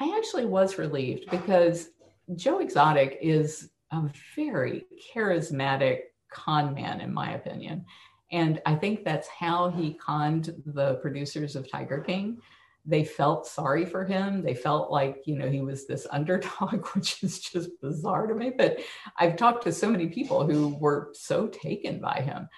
[0.00, 1.90] I actually was relieved because
[2.34, 6.00] Joe Exotic is a very charismatic
[6.32, 7.84] con man, in my opinion.
[8.32, 12.38] And I think that's how he conned the producers of Tiger King.
[12.86, 14.42] They felt sorry for him.
[14.42, 18.52] They felt like, you know, he was this underdog, which is just bizarre to me.
[18.56, 18.78] But
[19.18, 22.48] I've talked to so many people who were so taken by him.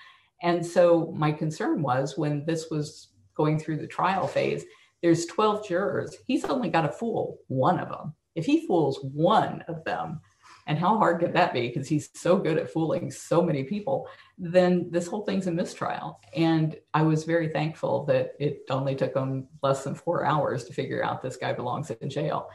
[0.42, 4.64] And so my concern was when this was going through the trial phase,
[5.02, 6.16] there's 12 jurors.
[6.26, 8.14] He's only got to fool one of them.
[8.34, 10.20] If he fools one of them,
[10.66, 11.68] and how hard could that be?
[11.68, 16.20] Because he's so good at fooling so many people, then this whole thing's a mistrial.
[16.36, 20.72] And I was very thankful that it only took them less than four hours to
[20.72, 22.48] figure out this guy belongs in jail.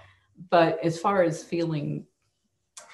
[0.50, 2.06] But as far as feeling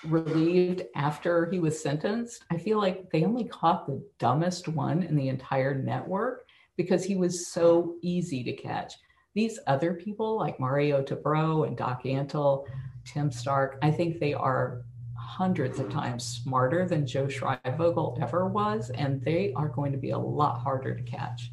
[0.05, 5.15] relieved after he was sentenced, I feel like they only caught the dumbest one in
[5.15, 8.93] the entire network because he was so easy to catch.
[9.33, 12.65] These other people like Mario Tabraue and Doc Antle,
[13.05, 14.83] Tim Stark, I think they are
[15.15, 20.11] hundreds of times smarter than Joe Schreibvogel ever was, and they are going to be
[20.11, 21.51] a lot harder to catch.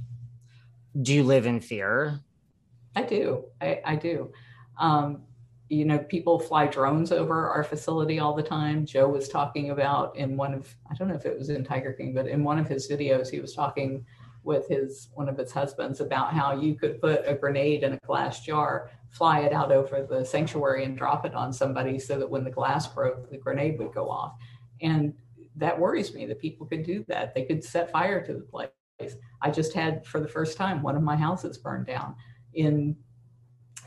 [1.00, 2.20] Do you live in fear?
[2.94, 3.44] I do.
[3.60, 4.32] I, I do.
[4.78, 5.22] Um,
[5.70, 8.84] you know, people fly drones over our facility all the time.
[8.84, 11.92] Joe was talking about in one of, I don't know if it was in Tiger
[11.92, 14.04] King, but in one of his videos, he was talking
[14.42, 17.98] with his one of his husbands about how you could put a grenade in a
[18.06, 22.30] glass jar, fly it out over the sanctuary and drop it on somebody so that
[22.30, 24.34] when the glass broke, the grenade would go off.
[24.80, 25.14] And
[25.56, 27.34] that worries me that people could do that.
[27.34, 28.70] They could set fire to the place.
[29.42, 32.14] I just had for the first time one of my houses burned down
[32.54, 32.96] in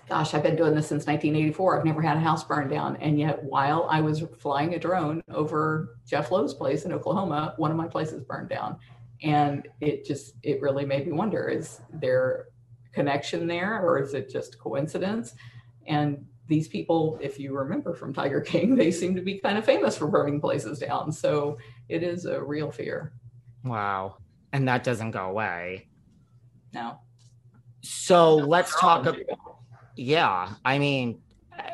[0.09, 1.79] gosh, I've been doing this since 1984.
[1.79, 2.97] I've never had a house burned down.
[2.97, 7.71] And yet, while I was flying a drone over Jeff Lowe's place in Oklahoma, one
[7.71, 8.77] of my places burned down
[9.23, 12.47] and it just it really made me wonder is there
[12.91, 15.33] connection there or is it just coincidence?
[15.87, 19.65] And these people if you remember from tiger king they seem to be kind of
[19.65, 21.11] famous for burning places down.
[21.11, 21.57] So
[21.89, 23.13] it is a real fear.
[23.63, 24.17] Wow.
[24.51, 25.87] And that doesn't go away.
[26.73, 26.99] No.
[27.81, 29.19] So let's talk about
[29.95, 31.21] yeah i mean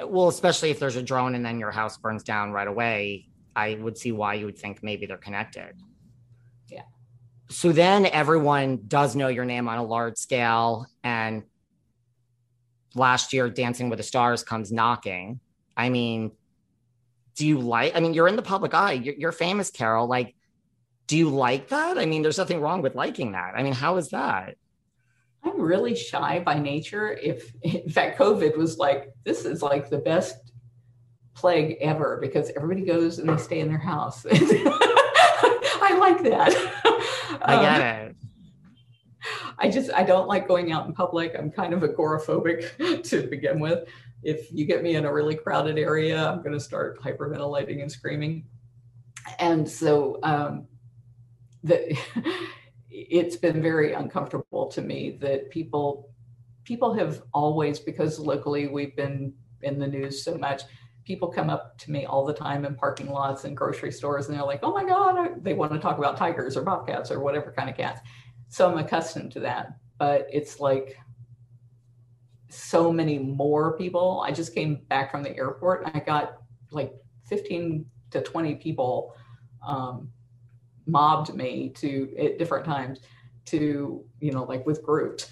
[0.06, 3.26] well especially if there's a drone and then your house burns down right away
[3.56, 5.74] i would see why you would think maybe they're connected
[7.50, 10.86] so then everyone does know your name on a large scale.
[11.04, 11.43] And
[12.93, 15.39] last year dancing with the stars comes knocking.
[15.76, 16.32] I mean
[17.36, 18.93] do you like i mean you're in the public eye.
[18.93, 20.08] You're, you're, famous Carole.
[20.08, 20.36] Like
[21.08, 21.97] do you like that?
[21.97, 23.54] I mean there's nothing wrong with liking that.
[23.56, 24.56] I mean how is that?
[25.43, 27.14] I'm really shy by nature.
[27.14, 30.36] If in fact covid was like this is like the best
[31.34, 34.26] plague ever because everybody goes and they stay in their house.
[34.32, 36.84] I like that
[37.42, 38.16] I get um, it.
[39.58, 41.36] I just I don't like going out in public.
[41.38, 43.88] I'm kind of agoraphobic to begin with.
[44.24, 47.92] if you get me in a really crowded area, I'm going to start hyperventilating and
[47.92, 48.46] screaming.
[49.40, 50.68] And so um,
[51.64, 51.98] the,
[52.90, 56.10] it's been very uncomfortable to me that people
[56.64, 59.34] people have always because locally we've been
[59.64, 60.64] in the news so much
[61.10, 64.38] people come up to me all the time in parking lots and grocery stores and
[64.38, 67.51] they're like oh my god they want to talk about tigers or bobcats or whatever
[67.51, 67.99] kind of cats.
[68.49, 70.99] So i'm accustomed to that but it's like
[72.51, 74.24] so many more people.
[74.26, 76.38] I just came back from the airport and i got
[76.70, 76.93] like
[77.26, 79.16] 15 to 20 people
[79.68, 80.10] um,
[80.86, 82.99] mobbed me to at different times
[83.45, 85.32] to you know like with groups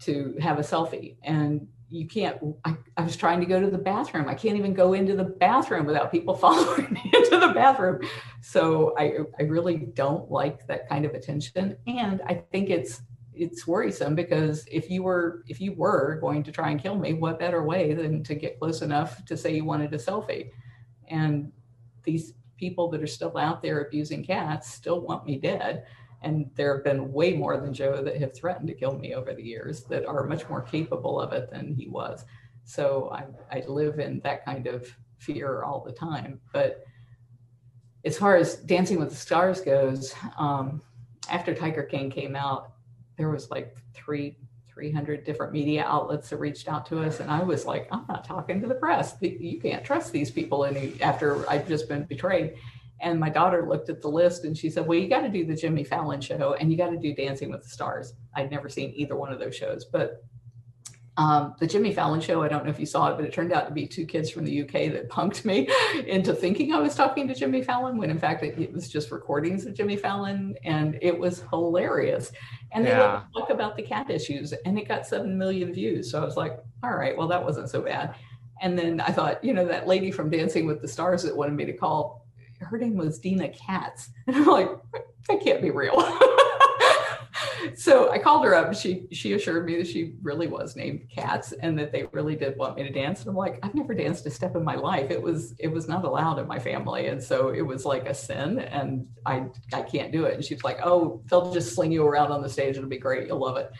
[0.00, 1.16] to have a selfie.
[1.22, 4.28] And you can't I, I, was trying to go to the bathroom.
[4.28, 8.00] I can't even go into the bathroom without people following me into the bathroom.
[8.40, 11.76] So i i really don't like that kind of attention.
[11.86, 13.02] And i think it's
[13.34, 17.12] it's worrisome because if you were if you were going to try and kill me
[17.14, 20.50] what better way than to get close enough to say you wanted a selfie?
[21.08, 21.52] And
[22.02, 25.84] these people that are still out there abusing cats still want me dead.
[26.24, 29.34] And there have been way more than Joe that have threatened to kill me over
[29.34, 32.24] the years that are much more capable of it than he was.
[32.64, 36.40] So I, I live in that kind of fear all the time.
[36.52, 36.82] But
[38.04, 40.82] as far as Dancing with the Stars goes, um,
[41.30, 42.72] after Tiger King came out,
[43.16, 44.36] there was like three
[44.74, 47.20] 300 different media outlets that reached out to us.
[47.20, 49.14] And I was like, I'm not talking to the press.
[49.20, 52.56] You can't trust these people any after I've just been betrayed.
[53.00, 55.44] And my daughter looked at the list and she said, Well, you got to do
[55.44, 58.14] the Jimmy Fallon show and you got to do Dancing with the Stars.
[58.34, 60.22] I'd never seen either one of those shows, but
[61.16, 63.52] um, the Jimmy Fallon show, I don't know if you saw it, but it turned
[63.52, 65.68] out to be two kids from the UK that punked me
[66.06, 69.12] into thinking I was talking to Jimmy Fallon when in fact it, it was just
[69.12, 72.32] recordings of Jimmy Fallon and it was hilarious.
[72.72, 73.22] And they yeah.
[73.36, 76.10] talk about the cat issues and it got 7 million views.
[76.10, 78.16] So I was like, all right, well, that wasn't so bad.
[78.60, 81.54] And then I thought, you know, that lady from Dancing with the Stars that wanted
[81.54, 82.23] me to call,
[82.60, 84.10] her name was Deena Katz.
[84.26, 84.70] And I'm like,
[85.28, 85.94] that can't be real.
[87.76, 88.74] so I called her up.
[88.74, 92.56] She she assured me that she really was named Katz and that they really did
[92.56, 93.20] want me to dance.
[93.20, 95.10] And I'm like, I've never danced a step in my life.
[95.10, 98.14] It was it was not allowed in my family, and so it was like a
[98.14, 100.34] sin, and I I can't do it.
[100.34, 102.76] And she's like, Oh, they'll just sling you around on the stage.
[102.76, 103.26] It'll be great.
[103.26, 103.70] You'll love it.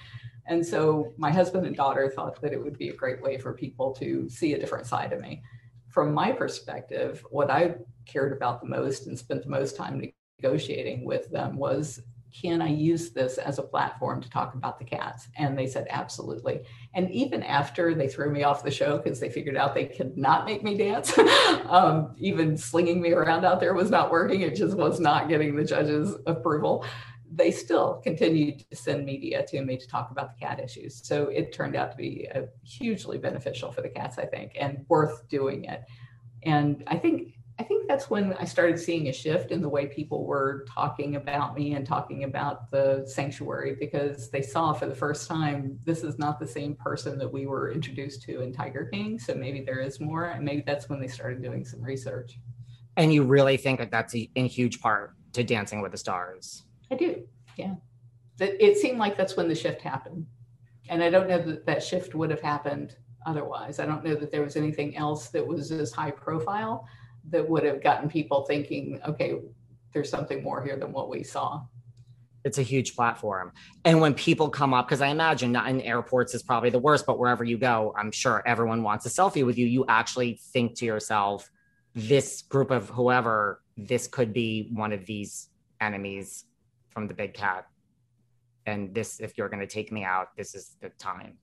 [0.46, 3.54] And so my husband and daughter thought that it would be a great way for
[3.54, 5.42] people to see a different side of me.
[5.94, 10.02] From my perspective, what I cared about the most and spent the most time
[10.42, 12.02] negotiating with them was
[12.42, 15.28] can I use this as a platform to talk about the cats?
[15.36, 16.62] And they said, absolutely.
[16.94, 20.16] And even after they threw me off the show because they figured out they could
[20.18, 21.16] not make me dance,
[21.66, 24.40] um, even slinging me around out there was not working.
[24.40, 26.84] It just was not getting the judges' approval.
[27.34, 31.06] They still continued to send media to me to talk about the cat issues.
[31.06, 34.84] So it turned out to be uh, hugely beneficial for the cats, I think, and
[34.88, 35.84] worth doing it.
[36.44, 39.86] And I think I think that's when I started seeing a shift in the way
[39.86, 44.94] people were talking about me and talking about the sanctuary because they saw for the
[44.94, 48.88] first time this is not the same person that we were introduced to in Tiger
[48.92, 49.20] King.
[49.20, 50.26] So maybe there is more.
[50.30, 52.40] And maybe that's when they started doing some research.
[52.96, 56.64] And you really think that that's a, in huge part to Dancing with the Stars?
[56.94, 57.26] I do.
[57.56, 57.74] Yeah.
[58.38, 60.26] It seemed like that's when the shift happened.
[60.88, 63.80] And I don't know that that shift would have happened otherwise.
[63.80, 66.86] I don't know that there was anything else that was as high profile
[67.30, 69.40] that would have gotten people thinking, okay,
[69.92, 71.62] there's something more here than what we saw.
[72.44, 73.52] It's a huge platform.
[73.84, 77.06] And when people come up, because I imagine not in airports is probably the worst,
[77.06, 79.66] but wherever you go, I'm sure everyone wants a selfie with you.
[79.66, 81.50] You actually think to yourself,
[81.94, 85.48] this group of whoever, this could be one of these
[85.80, 86.44] enemies
[86.94, 87.66] from the big cat.
[88.66, 91.36] And this, if you're going to take me out, this is the time.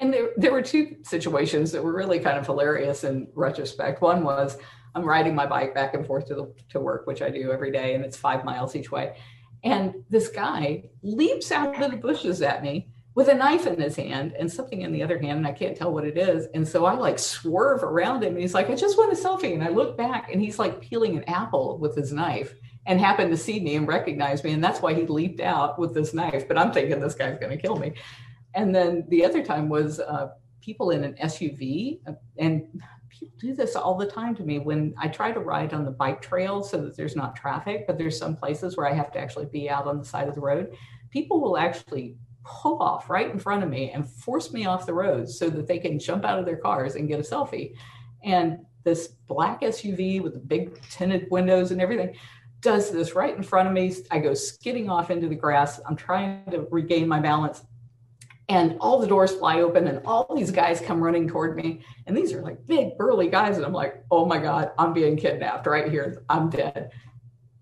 [0.00, 4.02] And there, there were two situations that were really kind of hilarious in retrospect.
[4.02, 4.58] One was
[4.94, 7.70] I'm riding my bike back and forth to, the, to work, which I do every
[7.70, 9.16] day, and it's five miles each way.
[9.62, 13.96] And this guy leaps out of the bushes at me with a knife in his
[13.96, 16.46] hand and something in the other hand, and I can't tell what it is.
[16.54, 19.52] And so I like swerve around him, and he's like, I just want a selfie.
[19.52, 22.54] And I look back, and he's like peeling an apple with his knife
[22.86, 24.52] and happened to see me and recognize me.
[24.52, 26.48] And that's why he leaped out with this knife.
[26.48, 27.94] But I'm thinking this guy's going to kill me.
[28.54, 32.66] And then the other time was uh, people in an SUV, uh, and
[33.08, 35.90] people do this all the time to me when I try to ride on the
[35.90, 39.18] bike trail so that there's not traffic, but there's some places where I have to
[39.18, 40.74] actually be out on the side of the road.
[41.10, 44.94] People will actually pull off right in front of me and force me off the
[44.94, 47.74] road so that they can jump out of their cars and get a selfie.
[48.24, 52.14] And this black SUV with the big tinted windows and everything
[52.60, 53.94] does this right in front of me.
[54.10, 55.80] I go skidding off into the grass.
[55.86, 57.62] I'm trying to regain my balance.
[58.48, 61.82] And all the doors fly open and all these guys come running toward me.
[62.06, 63.56] And these are like big burly guys.
[63.56, 66.24] And i'm like oh my god i'm being kidnapped right here.
[66.28, 66.90] I'm dead.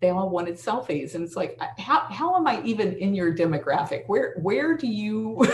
[0.01, 1.14] They all wanted selfies.
[1.14, 4.05] And it's like how, how am i even in your demographic?
[4.07, 5.46] Where where do you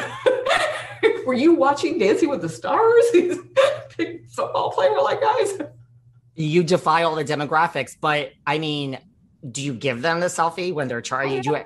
[1.26, 3.04] were you watching dancing with the stars?
[3.12, 3.38] These
[3.96, 5.58] big football player like guys.
[6.36, 8.98] You defy all the demographics but i mean
[9.50, 11.58] do you give them the selfie when they're charging you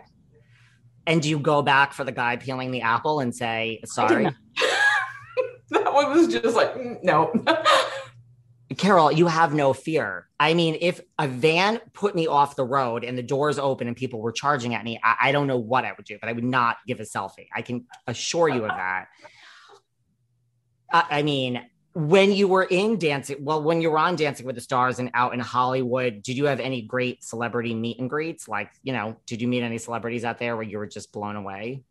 [1.07, 4.25] and do you go back for the guy peeling the apple and say sorry
[5.71, 7.33] that one was just like mm, no
[8.77, 10.29] Carole, you have no fear.
[10.39, 13.97] I mean, if a van put me off the road and the doors open and
[13.97, 16.33] people were charging at me, I, I, don't know what I would do, but I
[16.33, 17.49] would not give a selfie.
[17.55, 19.07] I can assure you of that.
[20.93, 21.63] I, I mean,
[21.99, 25.11] when you were in dancing, well, when you were on Dancing with the Stars and
[25.15, 28.47] out in Hollywood, did you have any great celebrity meet and greets?
[28.47, 31.35] Like, you know, did you meet any celebrities out there where you were just blown
[31.35, 31.83] away?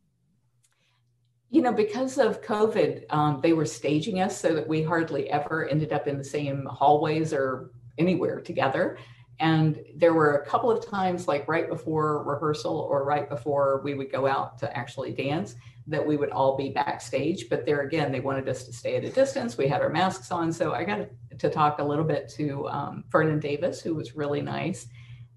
[1.50, 5.68] you know, because of COVID, um, they were staging us so that we hardly ever
[5.68, 8.98] ended up in the same hallways or anywhere together.
[9.40, 13.94] And there were a couple of times, like right before rehearsal or right before we
[13.94, 15.56] would go out to actually dance,
[15.88, 17.50] that we would all be backstage.
[17.50, 19.58] But there again, they wanted us to stay at a distance.
[19.58, 20.52] We had our masks on.
[20.52, 21.08] So I got
[21.40, 24.88] to talk a little bit to um, Vernon Davis, who was really nice,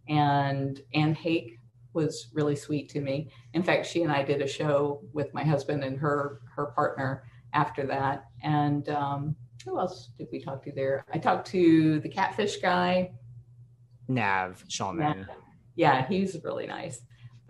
[0.09, 1.57] and Anne Heche,
[1.92, 3.30] was really sweet to me.
[3.53, 7.24] In fact, she and I did a show with my husband and her her partner
[7.53, 8.26] after that.
[8.42, 11.05] And um, who else did we talk to there?
[11.12, 13.11] I talked to the catfish guy,
[14.09, 15.26] Nev Schulman.
[15.74, 17.01] Yeah, he's really nice.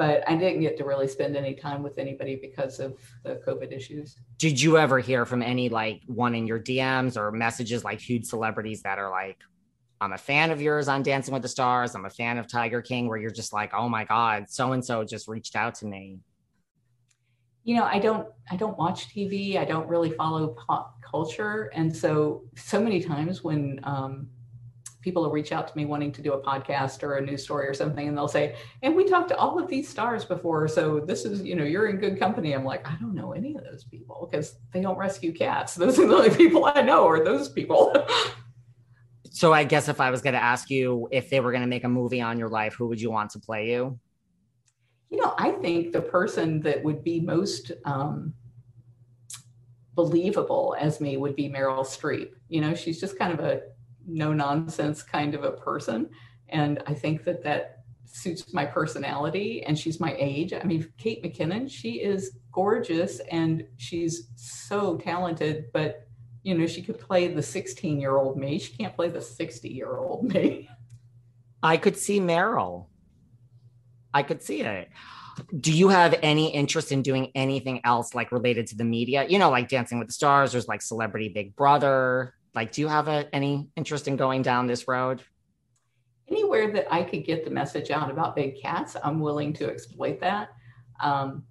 [0.01, 3.71] But I didn't get to really spend any time with anybody because of the COVID
[3.71, 4.17] issues.
[4.39, 8.25] Did you ever hear from any like one in your DMs or messages like huge
[8.25, 9.37] celebrities that are like,
[10.01, 11.95] I'm a fan of yours on Dancing with the Stars.
[11.95, 14.83] I'm a fan of Tiger King, where you're just like, oh my God, so and
[14.83, 16.21] so just reached out to me.
[17.65, 19.59] You know, I don't I don't watch TV.
[19.59, 21.71] I don't really follow pop culture.
[21.75, 24.29] And so so many times when um,
[25.01, 27.67] people will reach out to me wanting to do a podcast or a news story
[27.67, 30.69] or something, and they'll say, and we talked to all of these stars before.
[30.69, 32.53] So this is, you know, you're in good company.
[32.53, 35.75] I'm like, I don't know any of those people because they don't rescue cats.
[35.81, 37.95] Those are the only people I know are those people.
[39.33, 41.69] So I guess if I was going to ask you if they were going to
[41.69, 43.99] make a movie on your life, who would you want to play you?
[45.09, 48.35] You know, I think the person that would be most um,
[49.95, 52.31] believable as me would be Meryl Streep.
[52.49, 53.63] You know, she's just kind of a
[54.07, 56.11] no nonsense kind of a person.
[56.49, 57.81] And I think that that
[58.13, 60.53] suits my personality and she's my age.
[60.53, 66.07] I mean, Kate McKinnon, she is gorgeous and she's so talented, but
[66.43, 68.59] you know, she could play the 16 year old me.
[68.59, 70.69] She can't play the 60 year old me.
[71.63, 72.87] I could see Meryl.
[74.13, 74.89] I could see it.
[75.59, 79.27] Do you have any interest in doing anything else like related to the media?
[79.29, 82.35] You know, like Dancing with the Stars, there's like Celebrity Big Brother.
[82.55, 85.23] Like, do you have a, any interest in going down this road?
[86.29, 90.21] Anywhere that I could get the message out about big cats, I'm willing to exploit
[90.21, 90.51] that.
[91.01, 91.45] Um,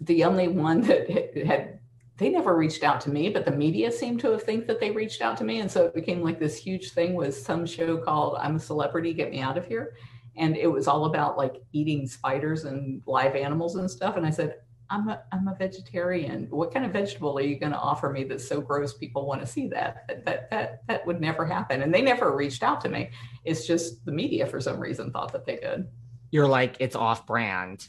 [0.00, 1.80] the only one that had
[2.18, 4.90] they never reached out to me, but the media seemed to have think that they
[4.90, 5.60] reached out to me.
[5.60, 9.12] And so it became like this huge thing was some show called I'm a Celebrity,
[9.12, 9.94] Get Me Out of Here.
[10.36, 14.16] And it was all about like eating spiders and live animals and stuff.
[14.16, 14.56] And I said,
[14.90, 16.46] I'm a, I'm a vegetarian.
[16.50, 19.40] What kind of vegetable are you going to offer me that's so gross people want
[19.40, 20.06] to see that?
[20.08, 20.24] that?
[20.24, 21.82] That that that would never happen.
[21.82, 23.10] And they never reached out to me.
[23.44, 25.88] It's just the media for some reason thought that they could.
[26.30, 27.86] You're like, it's off brand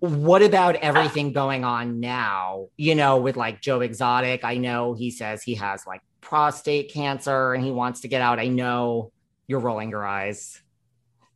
[0.00, 5.10] what about everything going on now you know with like joe exotic i know he
[5.10, 9.10] says he has like prostate cancer and he wants to get out i know
[9.48, 10.62] you're rolling your eyes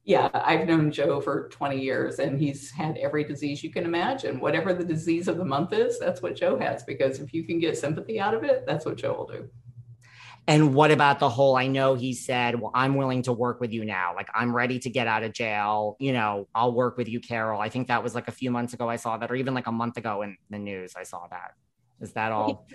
[0.05, 4.41] yeah i've known joe for 20 years and he's had every disease you can imagine
[4.41, 7.59] whatever the disease of the month is that's what joe has because if you can
[7.59, 9.49] get sympathy out of it that's what joe will do
[10.49, 11.57] and what about the whole?
[11.57, 14.13] I know he said, Well, I'm willing to work with you now.
[14.15, 15.97] Like, I'm ready to get out of jail.
[16.01, 17.61] You know, I'll work with you, Carole.
[17.61, 19.69] I think that was like a few months ago I saw that, or even like
[19.69, 21.53] a month ago in the news, I saw that.
[22.01, 22.67] Is that all?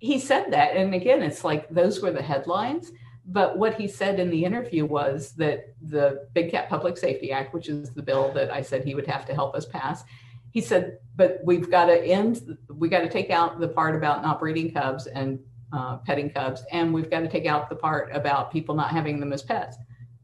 [0.00, 0.76] He, he said that.
[0.76, 2.90] And again, it's like those were the headlines.
[3.28, 7.52] But what he said in the interview was that the Big Cat Public Safety Act,
[7.52, 10.04] which is the bill that I said he would have to help us pass,
[10.52, 14.22] he said, but we've got to end, we got to take out the part about
[14.22, 15.40] not breeding cubs and
[15.72, 19.18] uh, petting cubs, and we've got to take out the part about people not having
[19.20, 19.76] them as pets.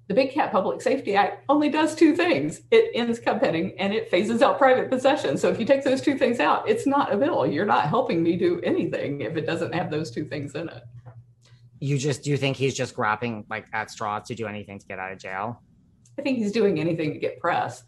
[0.09, 3.92] The Big Cat Public Safety Act only does two things it ends cub petting and
[3.92, 5.36] it phases out private possession.
[5.38, 7.46] So if you take those two things out, it's not a bill.
[7.46, 10.82] You're not helping me do anything if it doesn't have those two things in it.
[11.83, 14.87] You just do you think he's just grabbing like at straws to do anything to
[14.87, 15.61] get out of jail?
[16.16, 17.83] I think he's doing anything to get press.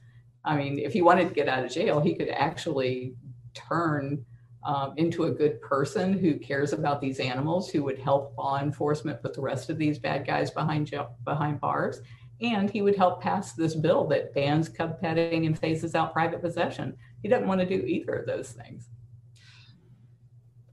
[0.44, 3.14] I mean, if he wanted to get out of jail, he could actually
[3.54, 4.24] turn
[4.64, 9.22] um, into a good person who cares about these animals, who would help law enforcement
[9.22, 12.00] put the rest of these bad guys behind jail, behind bars,
[12.40, 16.40] and he would help pass this bill that bans cub petting and phases out private
[16.40, 16.96] possession.
[17.22, 18.88] He doesn't want to do either of those things.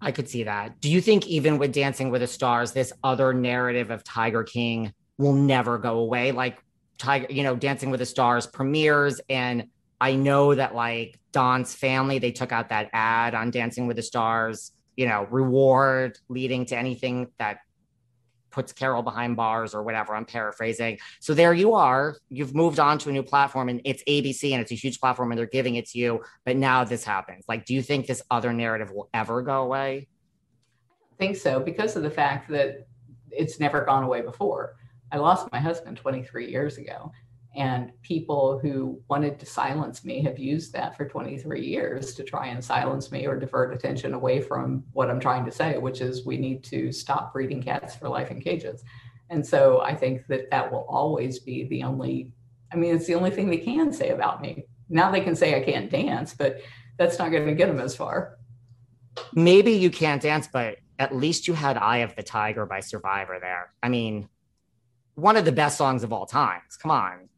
[0.01, 0.81] I could see that.
[0.81, 4.93] Do you think even with Dancing with the Stars, this other narrative of Tiger King
[5.17, 6.31] will never go away?
[6.31, 6.63] Like
[6.97, 9.67] Tiger, you know, Dancing with the Stars premieres and
[9.99, 14.01] I know that like Don's family, they took out that ad on Dancing with the
[14.01, 17.59] Stars, you know, reward leading to anything that
[18.51, 20.15] puts Carole behind bars or whatever.
[20.15, 20.99] I'm paraphrasing.
[21.19, 22.17] So there you are.
[22.29, 25.31] You've moved on to a new platform and it's ABC and it's a huge platform
[25.31, 26.23] and they're giving it to you.
[26.45, 27.45] But now this happens.
[27.47, 30.07] Like, do you think this other narrative will ever go away?
[31.13, 32.87] I think so because of the fact that
[33.31, 34.75] it's never gone away before.
[35.11, 37.11] I lost my husband 23 years ago.
[37.55, 42.47] And people who wanted to silence me have used that for 23 years to try
[42.47, 46.25] and silence me or divert attention away from what I'm trying to say, which is
[46.25, 48.83] we need to stop breeding cats for life in cages.
[49.29, 52.31] And so I think that that will always be the only,
[52.71, 54.65] I mean, it's the only thing they can say about me.
[54.87, 56.61] Now they can say I can't dance, but
[56.97, 58.37] that's not going to get them as far.
[59.33, 63.39] Maybe you can't dance, but at least you had Eye of the Tiger by Survivor
[63.41, 63.73] there.
[63.83, 64.29] I mean,
[65.15, 66.77] one of the best songs of all times.
[66.77, 67.29] Come on.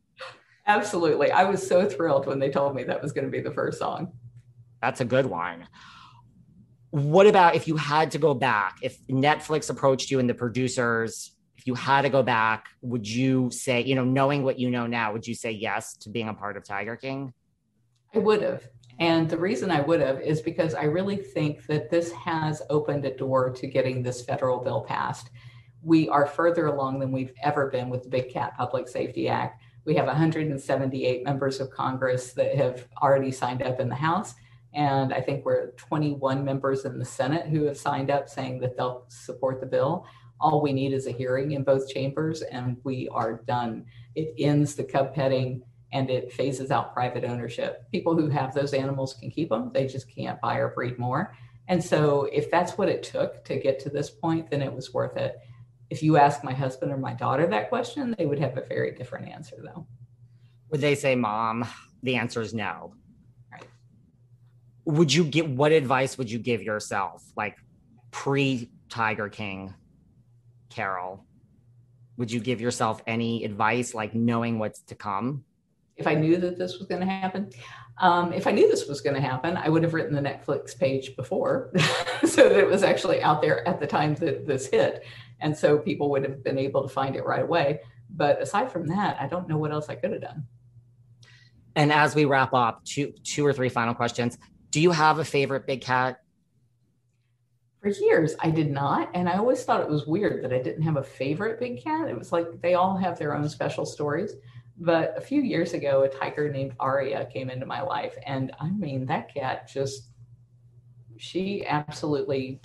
[0.66, 1.32] Absolutely.
[1.32, 3.80] I was so thrilled when they told me that was going to be the first
[3.80, 4.14] song.
[4.82, 5.68] That's a good one.
[6.92, 8.78] What about if you had to go back?
[8.82, 13.50] If Netflix approached you and the producers, if you had to go back, would you
[13.52, 16.34] say, you know, knowing what you know now, would you say yes to being a
[16.34, 17.34] part of Tiger King?
[18.14, 18.68] I would have.
[19.00, 23.06] And the reason I would have is because I really think that this has opened
[23.06, 25.30] a door to getting this federal bill passed.
[25.82, 29.63] We are further along than we've ever been with the Big Cat Public Safety Act.
[29.86, 34.36] We have 178 members of Congress that have already signed up in the House.
[34.74, 38.76] And I think we're 21 members in the Senate who have signed up saying that
[38.76, 40.06] they'll support the bill.
[40.40, 43.86] All we need is a hearing in both chambers, and we are done.
[44.16, 45.64] It ends the cub petting
[45.94, 47.90] and it phases out private ownership.
[47.92, 51.36] People who have those animals can keep them, they just can't buy or breed more.
[51.68, 54.94] And so, if that's what it took to get to this point, then it was
[54.94, 55.38] worth it.
[55.94, 58.96] If you ask my husband or my daughter that question, they would have a very
[58.96, 59.86] different answer, though.
[60.72, 61.68] Would they say, Mom?
[62.02, 62.96] The answer is no.
[63.52, 63.68] Right.
[64.86, 67.58] Would you get what advice would you give yourself, like
[68.10, 69.72] pre Tiger King,
[70.72, 71.24] Carole?
[72.18, 75.46] Would you give yourself any advice, like knowing what's to come?
[75.96, 77.52] If I knew that this was going to happen,
[78.00, 80.76] um, if I knew this was going to happen, I would have written the Netflix
[80.76, 81.72] page before
[82.26, 85.06] so that it was actually out there at the time that this hit.
[85.44, 87.82] And so people would have been able to find it right away.
[88.10, 90.48] But aside from that, I don't know what else I could have done.
[91.76, 94.38] And as we wrap up, two two or three final questions.
[94.72, 96.20] Do you have a favorite big cat?
[97.82, 99.10] For years, I did not.
[99.14, 102.08] And I always thought it was weird that I didn't have a favorite big cat.
[102.08, 104.34] It was like they all have their own special stories.
[104.78, 108.16] But a few years ago, a tiger named Aria came into my life.
[108.26, 110.10] And I mean, that cat just,
[111.18, 112.62] she absolutely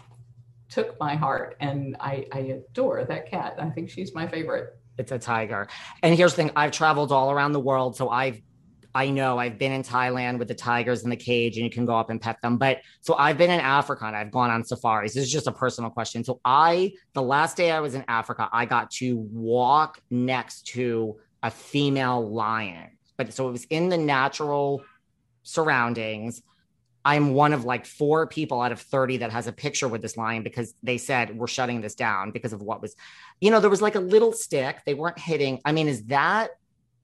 [0.68, 3.56] took my heart and I, I adore that cat.
[3.58, 4.76] I think she's my favorite.
[4.98, 5.68] It's a tiger.
[6.02, 7.96] And here's the thing I've traveled all around the world.
[7.96, 8.40] So I've
[8.94, 11.84] I know I've been in Thailand with the tigers in the cage and you can
[11.84, 12.56] go up and pet them.
[12.56, 15.14] But so I've been in Africa and I've gone on safaris.
[15.14, 16.24] This is just a personal question.
[16.24, 21.16] So I, the last day I was in Africa, I got to walk next to
[21.42, 22.98] a female lion.
[23.16, 24.82] But so it was in the natural
[25.42, 26.42] surroundings.
[27.04, 30.16] I'm one of like four people out of 30 that has a picture with this
[30.16, 32.96] lion because they said we're shutting this down because of what was,
[33.40, 34.80] you know, there was like a little stick.
[34.84, 35.60] They weren't hitting.
[35.64, 36.50] I mean, is that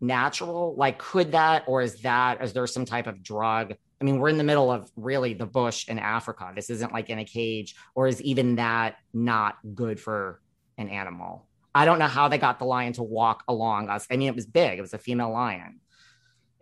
[0.01, 0.75] natural?
[0.77, 3.75] Like, could that, or is that, is there some type of drug?
[4.01, 6.53] I mean, we're in the middle of really the bush in Africa.
[6.55, 10.41] This isn't like in a cage, or is even that not good for
[10.77, 11.47] an animal?
[11.75, 14.07] I don't know how they got the lion to walk along us.
[14.11, 15.81] I mean, it was big, it was a female lion.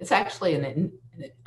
[0.03, 0.93] It's actually an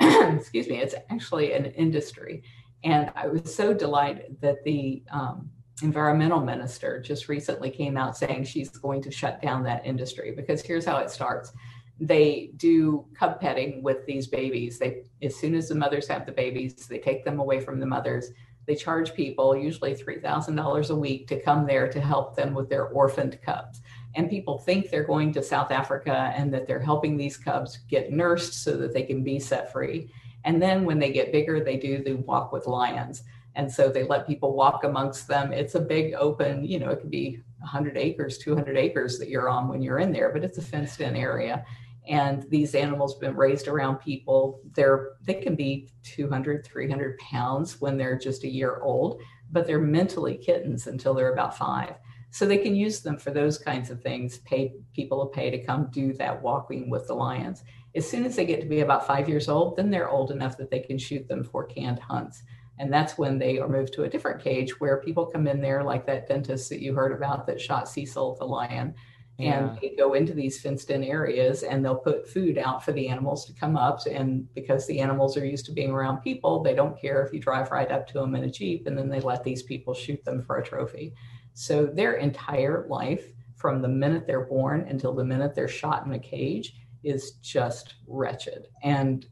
[0.00, 2.42] excuse me, it's actually an industry.
[2.84, 5.50] And I was so delighted that the um,
[5.82, 10.62] environmental minister just recently came out saying she's going to shut down that industry because
[10.62, 11.52] here's how it starts.
[12.00, 14.78] They do cub petting with these babies.
[14.78, 17.84] They, as soon as the mothers have the babies, they take them away from the
[17.84, 18.30] mothers.
[18.66, 22.86] They charge people usually $3,000 a week to come there to help them with their
[22.86, 23.82] orphaned cubs
[24.16, 28.10] and people think they're going to South Africa and that they're helping these cubs get
[28.10, 30.10] nursed so that they can be set free.
[30.44, 33.22] And then when they get bigger, they do the walk with lions.
[33.56, 35.52] And so they let people walk amongst them.
[35.52, 39.48] It's a big open, you know, it could be 100 acres, 200 acres that you're
[39.48, 41.64] on when you're in there, but it's a fenced in area.
[42.08, 47.80] and these animals have been raised around people they're they can be 200 300 pounds
[47.80, 49.20] when they're just a year old
[49.50, 51.96] but they're mentally kittens until they're about five
[52.36, 54.40] so they can use them for those kinds of things.
[54.40, 57.64] Pay people to pay to come do that walking with the lions.
[57.94, 60.58] As soon as they get to be about five years old then they're old enough
[60.58, 62.42] that they can shoot them for canned hunts.
[62.78, 65.82] And that's when they are moved to a different cage where people come in there
[65.82, 68.94] like that dentist that you heard about that shot cecil the lion.
[69.38, 69.76] And yeah.
[69.80, 73.46] they go into these fenced in areas and they'll put food out for the animals
[73.46, 74.00] to come up.
[74.04, 77.40] And because the animals are used to being around people they don't care if you
[77.40, 80.22] drive right up to them in a jeep and then they let these people shoot
[80.26, 81.14] them for a trophy
[81.56, 86.12] so their entire life from the minute they're born until the minute they're shot in
[86.12, 89.26] a cage is just wretched and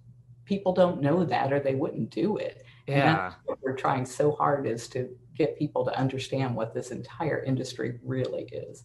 [0.44, 4.66] people don't know that or they wouldn't do it yeah what we're trying so hard
[4.66, 8.84] is to get people to understand what this entire industry really is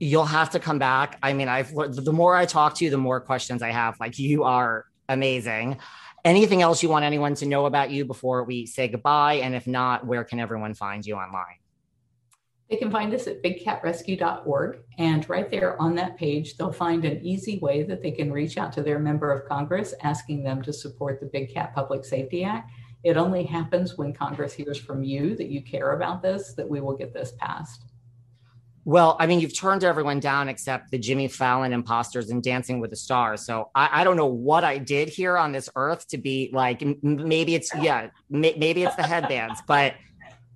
[0.00, 1.18] you'll have to come back.
[1.22, 4.00] I mean, I've the more I talk to you, the more questions I have.
[4.00, 5.78] Like you are amazing.
[6.24, 9.34] Anything else you want anyone to know about you before we say goodbye?
[9.34, 11.59] And if not, where can everyone find you online?
[12.70, 14.78] They can find us at bigcatrescue.org.
[14.98, 18.56] And right there on that page, they'll find an easy way that they can reach
[18.56, 22.44] out to their member of Congress asking them to support the Big Cat Public Safety
[22.44, 22.70] Act.
[23.02, 26.80] It only happens when Congress hears from you that you care about this, that we
[26.80, 27.86] will get this passed.
[28.84, 32.90] Well, I mean, you've turned everyone down except the Jimmy Fallon imposters and Dancing with
[32.90, 33.44] the Stars.
[33.44, 36.82] So I, I don't know what I did here on this earth to be like,
[37.02, 39.94] maybe it's, yeah, maybe it's the headbands, but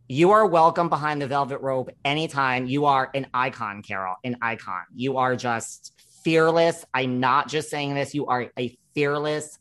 [0.09, 2.67] you are welcome behind the velvet rope anytime.
[2.67, 4.83] You are an icon, Carole, an icon.
[4.95, 6.85] You are just fearless.
[6.93, 8.15] I'm not just saying this.
[8.15, 9.59] You are a fearless,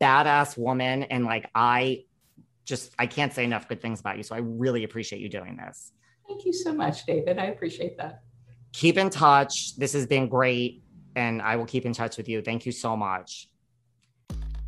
[0.00, 1.04] badass woman.
[1.04, 2.04] And like, I
[2.64, 4.24] just, I can't say enough good things about you.
[4.24, 5.92] So I really appreciate you doing this.
[6.26, 7.38] Thank you so much, David.
[7.38, 8.22] I appreciate that.
[8.72, 9.76] Keep in touch.
[9.76, 10.82] This has been great.
[11.14, 12.42] And I will keep in touch with you.
[12.42, 13.48] Thank you so much.